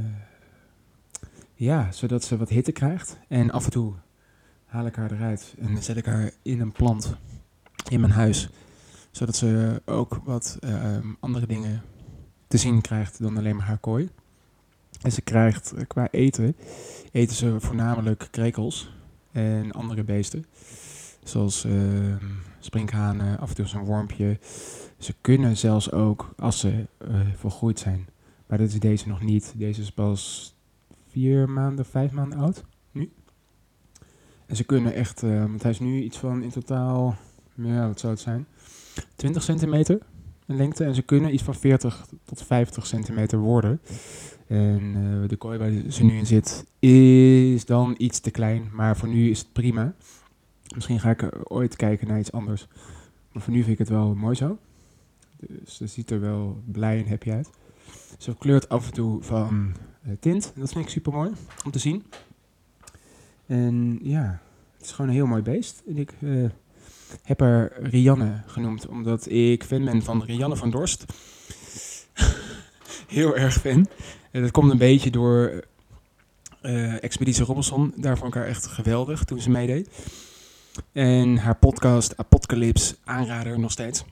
ja, 1.54 1.92
zodat 1.92 2.24
ze 2.24 2.36
wat 2.36 2.48
hitte 2.48 2.72
krijgt. 2.72 3.18
En 3.28 3.50
af 3.50 3.64
en 3.64 3.70
toe 3.70 3.92
haal 4.64 4.86
ik 4.86 4.96
haar 4.96 5.12
eruit 5.12 5.54
en 5.58 5.82
zet 5.82 5.96
ik 5.96 6.06
haar 6.06 6.30
in 6.42 6.60
een 6.60 6.72
plant 6.72 7.16
in 7.88 8.00
mijn 8.00 8.12
huis. 8.12 8.48
Zodat 9.10 9.36
ze 9.36 9.82
ook 9.84 10.20
wat 10.24 10.56
eh, 10.60 10.96
andere 11.20 11.46
dingen 11.46 11.82
te 12.48 12.56
zien 12.56 12.80
krijgt 12.80 13.22
dan 13.22 13.36
alleen 13.36 13.56
maar 13.56 13.66
haar 13.66 13.78
kooi. 13.78 14.08
En 15.02 15.12
ze 15.12 15.22
krijgt 15.22 15.72
eh, 15.72 15.86
qua 15.86 16.08
eten, 16.10 16.56
eten 17.12 17.36
ze 17.36 17.60
voornamelijk 17.60 18.28
krekels 18.30 18.94
en 19.32 19.72
andere 19.72 20.04
beesten. 20.04 20.46
Zoals 21.22 21.64
eh, 21.64 21.72
sprinkhanen, 22.64 23.38
af 23.38 23.48
en 23.48 23.54
toe 23.54 23.66
zo'n 23.66 23.84
wormpje. 23.84 24.38
Ze 24.98 25.14
kunnen 25.20 25.56
zelfs 25.56 25.92
ook, 25.92 26.34
als 26.36 26.58
ze 26.58 26.86
eh, 26.98 27.20
volgroeid 27.36 27.78
zijn, 27.78 28.08
maar 28.46 28.58
dat 28.58 28.68
is 28.68 28.80
deze 28.80 29.08
nog 29.08 29.22
niet. 29.22 29.54
Deze 29.56 29.80
is 29.80 29.92
pas 29.92 30.54
vier 31.08 31.48
maanden, 31.48 31.84
vijf 31.84 32.12
maanden 32.12 32.38
oud 32.38 32.64
nu. 32.92 33.12
En 34.46 34.56
ze 34.56 34.64
kunnen 34.64 34.94
echt, 34.94 35.22
eh, 35.22 35.40
want 35.40 35.62
hij 35.62 35.70
is 35.70 35.80
nu 35.80 36.02
iets 36.02 36.18
van 36.18 36.42
in 36.42 36.50
totaal, 36.50 37.16
ja, 37.54 37.86
wat 37.86 38.00
zou 38.00 38.12
het 38.12 38.22
zijn? 38.22 38.46
20 39.16 39.42
centimeter 39.42 39.98
in 40.46 40.56
lengte. 40.56 40.84
En 40.84 40.94
ze 40.94 41.02
kunnen 41.02 41.34
iets 41.34 41.42
van 41.42 41.54
40 41.54 42.06
tot 42.24 42.42
50 42.42 42.86
centimeter 42.86 43.38
worden. 43.38 43.80
En 44.46 44.94
eh, 44.96 45.28
de 45.28 45.36
kooi 45.36 45.58
waar 45.58 45.72
ze 45.88 46.04
nu 46.04 46.16
in 46.16 46.26
zit 46.26 46.66
is 46.78 47.64
dan 47.64 47.94
iets 47.98 48.20
te 48.20 48.30
klein. 48.30 48.70
Maar 48.72 48.96
voor 48.96 49.08
nu 49.08 49.30
is 49.30 49.38
het 49.38 49.52
prima. 49.52 49.94
Misschien 50.74 51.00
ga 51.00 51.10
ik 51.10 51.52
ooit 51.52 51.76
kijken 51.76 52.08
naar 52.08 52.18
iets 52.18 52.32
anders. 52.32 52.66
Maar 53.32 53.42
voor 53.42 53.52
nu 53.52 53.58
vind 53.58 53.72
ik 53.72 53.78
het 53.78 53.88
wel 53.88 54.14
mooi 54.14 54.34
zo. 54.34 54.58
Dus 55.40 55.76
ze 55.76 55.86
ziet 55.86 56.10
er 56.10 56.20
wel 56.20 56.62
blij 56.64 56.98
en 56.98 57.08
happy 57.08 57.30
uit. 57.30 57.50
Ze 58.18 58.36
kleurt 58.38 58.68
af 58.68 58.86
en 58.86 58.92
toe 58.92 59.22
van 59.22 59.74
eh, 60.02 60.12
tint. 60.20 60.52
Dat 60.56 60.72
vind 60.72 60.84
ik 60.84 60.90
super 60.90 61.12
mooi 61.12 61.30
om 61.64 61.70
te 61.70 61.78
zien. 61.78 62.04
En 63.46 63.98
ja, 64.02 64.40
het 64.76 64.86
is 64.86 64.92
gewoon 64.92 65.10
een 65.10 65.16
heel 65.16 65.26
mooi 65.26 65.42
beest. 65.42 65.82
En 65.86 65.96
ik 65.96 66.12
eh, 66.20 66.44
heb 67.22 67.40
haar 67.40 67.72
Rianne 67.82 68.42
genoemd, 68.46 68.86
omdat 68.86 69.30
ik 69.30 69.64
fan 69.64 69.84
ben 69.84 70.02
van 70.02 70.22
Rianne 70.22 70.56
van 70.56 70.70
Dorst. 70.70 71.04
heel 73.08 73.36
erg 73.36 73.54
fan. 73.54 73.86
En 74.30 74.42
dat 74.42 74.50
komt 74.50 74.70
een 74.70 74.78
beetje 74.78 75.10
door 75.10 75.64
eh, 76.60 77.02
Expeditie 77.02 77.44
Robinson. 77.44 77.92
Daar 77.96 78.18
vond 78.18 78.34
ik 78.34 78.40
haar 78.40 78.48
echt 78.48 78.66
geweldig 78.66 79.24
toen 79.24 79.40
ze 79.40 79.50
meedeed. 79.50 79.88
En 80.92 81.36
haar 81.36 81.56
podcast 81.56 82.16
Apocalypse 82.16 82.96
aanrader 83.04 83.58
nog 83.58 83.70
steeds. 83.70 84.04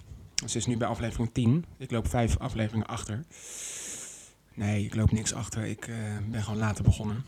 Ze 0.46 0.58
is 0.58 0.66
nu 0.66 0.76
bij 0.76 0.88
aflevering 0.88 1.30
10. 1.32 1.64
Ik 1.76 1.90
loop 1.90 2.08
vijf 2.08 2.38
afleveringen 2.38 2.86
achter. 2.86 3.24
Nee, 4.54 4.84
ik 4.84 4.94
loop 4.94 5.12
niks 5.12 5.34
achter. 5.34 5.64
Ik 5.64 5.86
eh, 5.86 5.96
ben 6.30 6.42
gewoon 6.42 6.58
later 6.58 6.84
begonnen. 6.84 7.26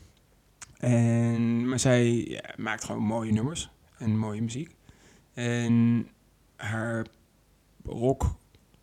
En, 0.78 1.68
maar 1.68 1.78
zij 1.78 2.40
maakt 2.56 2.84
gewoon 2.84 3.02
mooie 3.02 3.32
nummers 3.32 3.70
en 3.98 4.18
mooie 4.18 4.42
muziek. 4.42 4.74
En 5.34 6.06
haar 6.56 7.06
rock, 7.84 8.34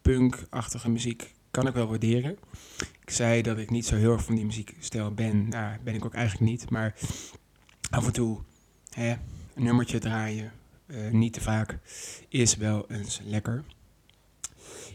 punk-achtige 0.01 0.89
muziek 0.89 1.33
kan 1.51 1.67
ik 1.67 1.73
wel 1.73 1.87
waarderen. 1.87 2.37
Ik 3.01 3.09
zei 3.09 3.41
dat 3.41 3.57
ik 3.57 3.69
niet 3.69 3.85
zo 3.85 3.95
heel 3.95 4.11
erg 4.11 4.23
van 4.23 4.35
die 4.35 4.45
muziekstijl 4.45 5.13
ben. 5.13 5.49
Nou, 5.49 5.77
ben 5.83 5.95
ik 5.95 6.05
ook 6.05 6.13
eigenlijk 6.13 6.51
niet. 6.51 6.69
Maar 6.69 6.93
af 7.89 8.05
en 8.05 8.13
toe 8.13 8.39
hè, 8.89 9.15
nummertje 9.61 9.99
draaien, 9.99 10.51
eh, 10.85 11.11
niet 11.11 11.33
te 11.33 11.41
vaak, 11.41 11.77
is 12.29 12.55
wel 12.55 12.85
eens 12.89 13.21
lekker. 13.25 13.63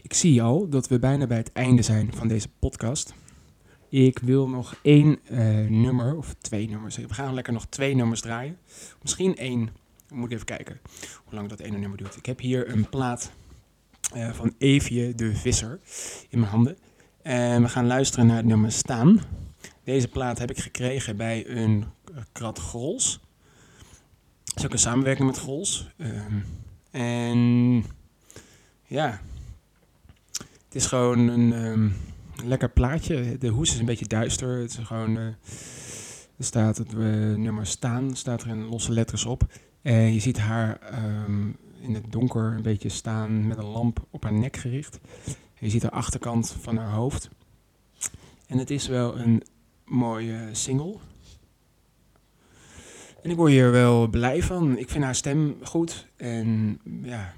Ik 0.01 0.13
zie 0.13 0.41
al 0.41 0.69
dat 0.69 0.87
we 0.87 0.99
bijna 0.99 1.27
bij 1.27 1.37
het 1.37 1.51
einde 1.53 1.81
zijn 1.81 2.13
van 2.13 2.27
deze 2.27 2.47
podcast. 2.59 3.13
Ik 3.89 4.19
wil 4.19 4.49
nog 4.49 4.75
één 4.81 5.19
eh, 5.23 5.39
nummer, 5.67 6.17
of 6.17 6.35
twee 6.39 6.69
nummers. 6.69 6.97
We 6.97 7.13
gaan 7.13 7.33
lekker 7.33 7.53
nog 7.53 7.65
twee 7.65 7.95
nummers 7.95 8.21
draaien. 8.21 8.57
Misschien 9.01 9.35
één. 9.35 9.69
We 10.07 10.15
moeten 10.15 10.35
even 10.35 10.55
kijken 10.55 10.79
hoe 11.23 11.33
lang 11.33 11.49
dat 11.49 11.59
ene 11.59 11.77
nummer 11.77 11.97
duurt. 11.97 12.15
Ik 12.15 12.25
heb 12.25 12.39
hier 12.39 12.69
een 12.69 12.89
plaat 12.89 13.31
eh, 14.13 14.31
van 14.31 14.53
Evie 14.57 15.15
de 15.15 15.35
Visser 15.35 15.79
in 16.29 16.39
mijn 16.39 16.51
handen. 16.51 16.77
En 17.21 17.61
we 17.61 17.69
gaan 17.69 17.87
luisteren 17.87 18.27
naar 18.27 18.37
het 18.37 18.45
nummer 18.45 18.71
Staan. 18.71 19.21
Deze 19.83 20.07
plaat 20.07 20.39
heb 20.39 20.49
ik 20.49 20.57
gekregen 20.57 21.17
bij 21.17 21.49
een 21.49 21.85
krat 22.31 22.59
Grols. 22.59 23.19
Is 24.55 24.65
ook 24.65 24.71
een 24.71 24.79
samenwerking 24.79 25.27
met 25.27 25.37
Grols. 25.37 25.87
Ehm, 25.97 26.39
en 26.91 27.83
ja, 28.85 29.21
het 30.65 30.75
is 30.75 30.85
gewoon 30.85 31.27
een 31.27 31.53
ehm, 31.53 31.89
lekker 32.47 32.69
plaatje. 32.69 33.37
De 33.37 33.47
hoes 33.47 33.73
is 33.73 33.79
een 33.79 33.85
beetje 33.85 34.07
duister. 34.07 34.59
Het 34.59 34.69
is 34.69 34.77
gewoon, 34.77 35.17
eh, 35.17 35.25
er 36.37 36.45
staat 36.45 36.77
het 36.77 36.93
eh, 36.93 36.99
nummer 37.35 37.65
Staan, 37.65 38.15
staat 38.15 38.41
er 38.41 38.47
in 38.47 38.65
losse 38.65 38.91
letters 38.91 39.25
op. 39.25 39.45
En 39.81 40.13
je 40.13 40.19
ziet 40.19 40.37
haar 40.37 40.79
ehm, 40.79 41.47
in 41.81 41.93
het 41.93 42.11
donker 42.11 42.43
een 42.43 42.61
beetje 42.61 42.89
staan 42.89 43.47
met 43.47 43.57
een 43.57 43.65
lamp 43.65 44.05
op 44.09 44.23
haar 44.23 44.33
nek 44.33 44.57
gericht. 44.57 44.99
Je 45.59 45.69
ziet 45.69 45.81
de 45.81 45.91
achterkant 45.91 46.55
van 46.61 46.77
haar 46.77 46.91
hoofd. 46.91 47.29
En 48.47 48.57
het 48.57 48.69
is 48.69 48.87
wel 48.87 49.19
een 49.19 49.43
mooie 49.85 50.49
single. 50.51 50.95
En 53.21 53.29
ik 53.29 53.35
word 53.35 53.51
hier 53.51 53.71
wel 53.71 54.07
blij 54.07 54.43
van. 54.43 54.77
Ik 54.77 54.89
vind 54.89 55.03
haar 55.03 55.15
stem 55.15 55.57
goed. 55.63 56.07
En 56.15 56.79
ja, 57.01 57.33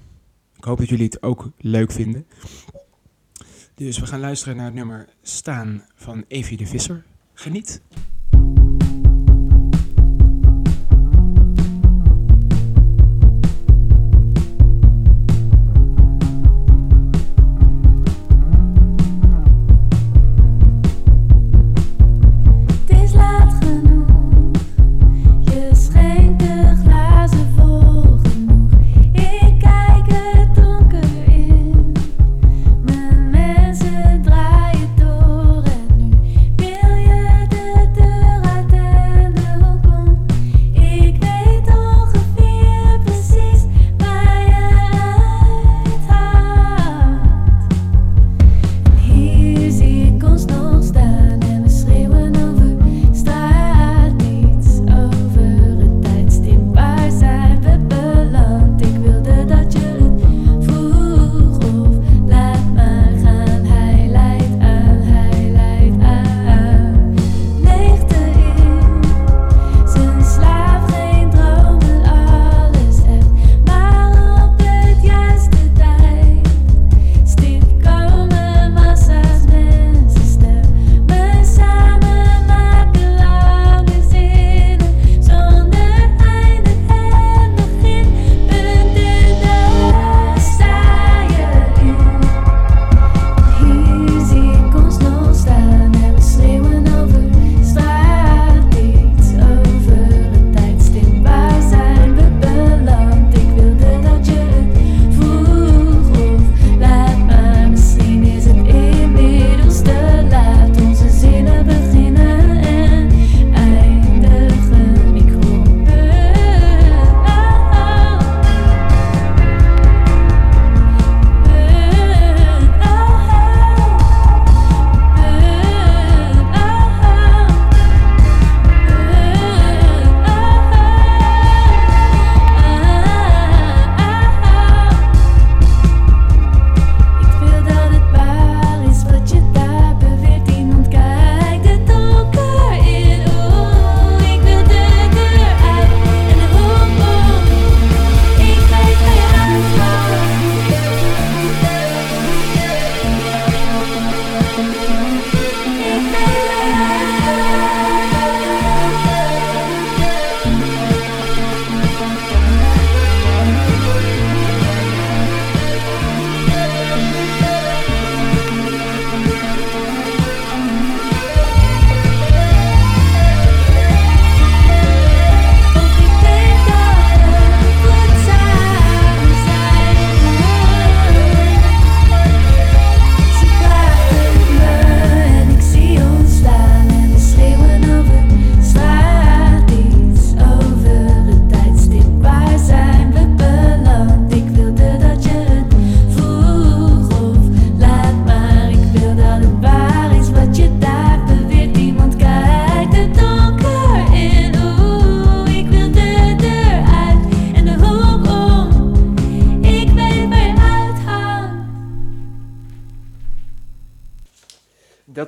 ik 0.57 0.63
hoop 0.63 0.77
dat 0.77 0.89
jullie 0.89 1.05
het 1.05 1.23
ook 1.23 1.49
leuk 1.57 1.91
vinden. 1.91 2.27
Dus 3.75 3.99
we 3.99 4.05
gaan 4.05 4.19
luisteren 4.19 4.55
naar 4.55 4.65
het 4.65 4.73
nummer 4.73 5.07
Staan 5.21 5.86
van 5.95 6.23
Evie 6.27 6.57
de 6.57 6.65
Visser. 6.65 7.05
Geniet. 7.34 7.82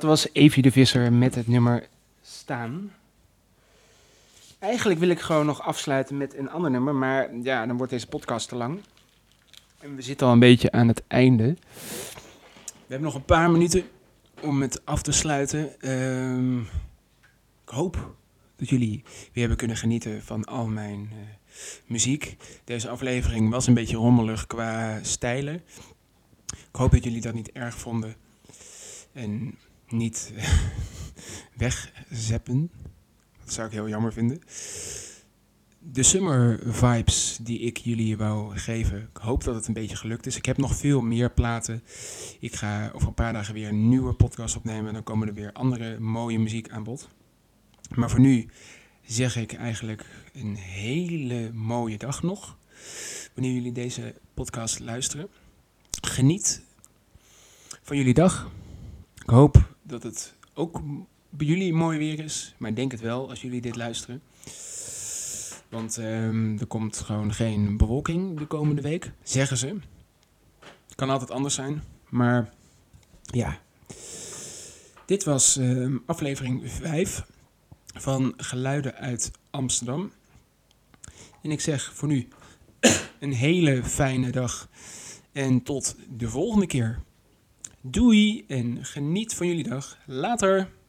Was 0.02 0.28
Evie 0.32 0.62
de 0.62 0.72
Visser 0.72 1.12
met 1.12 1.34
het 1.34 1.48
nummer 1.48 1.86
Staan. 2.22 2.92
Eigenlijk 4.58 5.00
wil 5.00 5.08
ik 5.08 5.20
gewoon 5.20 5.46
nog 5.46 5.62
afsluiten 5.62 6.16
met 6.16 6.36
een 6.36 6.50
ander 6.50 6.70
nummer, 6.70 6.94
maar 6.94 7.36
ja, 7.42 7.66
dan 7.66 7.76
wordt 7.76 7.92
deze 7.92 8.06
podcast 8.06 8.48
te 8.48 8.56
lang. 8.56 8.80
En 9.78 9.96
we 9.96 10.02
zitten 10.02 10.26
al 10.26 10.32
een 10.32 10.38
beetje 10.38 10.72
aan 10.72 10.88
het 10.88 11.02
einde. 11.06 11.56
We 12.64 12.88
hebben 12.88 13.06
nog 13.06 13.14
een 13.14 13.24
paar 13.24 13.50
minuten 13.50 13.84
om 14.40 14.62
het 14.62 14.86
af 14.86 15.02
te 15.02 15.12
sluiten. 15.12 15.80
Ehm, 15.80 16.60
ik 16.60 17.68
hoop 17.68 18.14
dat 18.56 18.68
jullie 18.68 19.02
weer 19.04 19.30
hebben 19.32 19.56
kunnen 19.56 19.76
genieten 19.76 20.22
van 20.22 20.44
al 20.44 20.66
mijn 20.66 21.08
eh, 21.12 21.18
muziek. 21.86 22.36
Deze 22.64 22.88
aflevering 22.88 23.50
was 23.50 23.66
een 23.66 23.74
beetje 23.74 23.96
rommelig 23.96 24.46
qua 24.46 24.98
stijlen. 25.02 25.62
Ik 26.46 26.78
hoop 26.78 26.90
dat 26.90 27.04
jullie 27.04 27.20
dat 27.20 27.34
niet 27.34 27.52
erg 27.52 27.74
vonden. 27.78 28.14
En 29.12 29.58
niet 29.92 30.32
wegzeppen. 31.56 32.70
Dat 33.44 33.52
zou 33.52 33.66
ik 33.66 33.72
heel 33.72 33.88
jammer 33.88 34.12
vinden. 34.12 34.40
De 35.78 36.02
summer 36.02 36.60
vibes 36.64 37.38
die 37.42 37.58
ik 37.58 37.76
jullie 37.76 38.16
wou 38.16 38.58
geven. 38.58 38.98
Ik 38.98 39.16
hoop 39.16 39.44
dat 39.44 39.54
het 39.54 39.66
een 39.66 39.74
beetje 39.74 39.96
gelukt 39.96 40.26
is. 40.26 40.36
Ik 40.36 40.44
heb 40.44 40.56
nog 40.56 40.76
veel 40.76 41.00
meer 41.00 41.30
platen. 41.30 41.82
Ik 42.40 42.54
ga 42.54 42.90
over 42.94 43.08
een 43.08 43.14
paar 43.14 43.32
dagen 43.32 43.54
weer 43.54 43.68
een 43.68 43.88
nieuwe 43.88 44.12
podcast 44.12 44.56
opnemen. 44.56 44.86
En 44.86 44.94
dan 44.94 45.02
komen 45.02 45.28
er 45.28 45.34
weer 45.34 45.52
andere 45.52 46.00
mooie 46.00 46.38
muziek 46.38 46.68
aan 46.68 46.82
bod. 46.82 47.08
Maar 47.94 48.10
voor 48.10 48.20
nu 48.20 48.48
zeg 49.06 49.36
ik 49.36 49.52
eigenlijk 49.52 50.06
een 50.32 50.56
hele 50.56 51.52
mooie 51.52 51.98
dag 51.98 52.22
nog. 52.22 52.56
Wanneer 53.34 53.52
jullie 53.52 53.72
deze 53.72 54.14
podcast 54.34 54.80
luisteren. 54.80 55.28
Geniet 56.00 56.62
van 57.82 57.96
jullie 57.96 58.14
dag. 58.14 58.50
Ik 59.14 59.30
hoop 59.30 59.71
dat 59.92 60.02
het 60.02 60.34
ook 60.54 60.80
bij 61.30 61.46
jullie 61.46 61.72
mooi 61.72 61.98
weer 61.98 62.18
is. 62.18 62.54
Maar 62.58 62.70
ik 62.70 62.76
denk 62.76 62.92
het 62.92 63.00
wel 63.00 63.28
als 63.28 63.42
jullie 63.42 63.60
dit 63.60 63.76
luisteren. 63.76 64.22
Want 65.68 65.98
ehm, 65.98 66.58
er 66.58 66.66
komt 66.66 66.98
gewoon 66.98 67.32
geen 67.32 67.76
bewolking 67.76 68.38
de 68.38 68.46
komende 68.46 68.82
week, 68.82 69.12
zeggen 69.22 69.56
ze. 69.56 69.76
Kan 70.94 71.10
altijd 71.10 71.30
anders 71.30 71.54
zijn, 71.54 71.82
maar 72.08 72.52
ja. 73.22 73.58
Dit 75.06 75.24
was 75.24 75.56
ehm, 75.56 75.96
aflevering 76.06 76.70
5 76.70 77.26
van 77.94 78.34
Geluiden 78.36 78.94
uit 78.94 79.30
Amsterdam. 79.50 80.12
En 81.42 81.50
ik 81.50 81.60
zeg 81.60 81.92
voor 81.94 82.08
nu 82.08 82.28
een 83.20 83.32
hele 83.32 83.84
fijne 83.84 84.30
dag 84.30 84.68
en 85.32 85.62
tot 85.62 85.96
de 86.16 86.28
volgende 86.28 86.66
keer. 86.66 87.02
Doei 87.84 88.44
en 88.46 88.84
geniet 88.84 89.34
van 89.34 89.46
jullie 89.46 89.68
dag. 89.68 89.98
Later! 90.06 90.81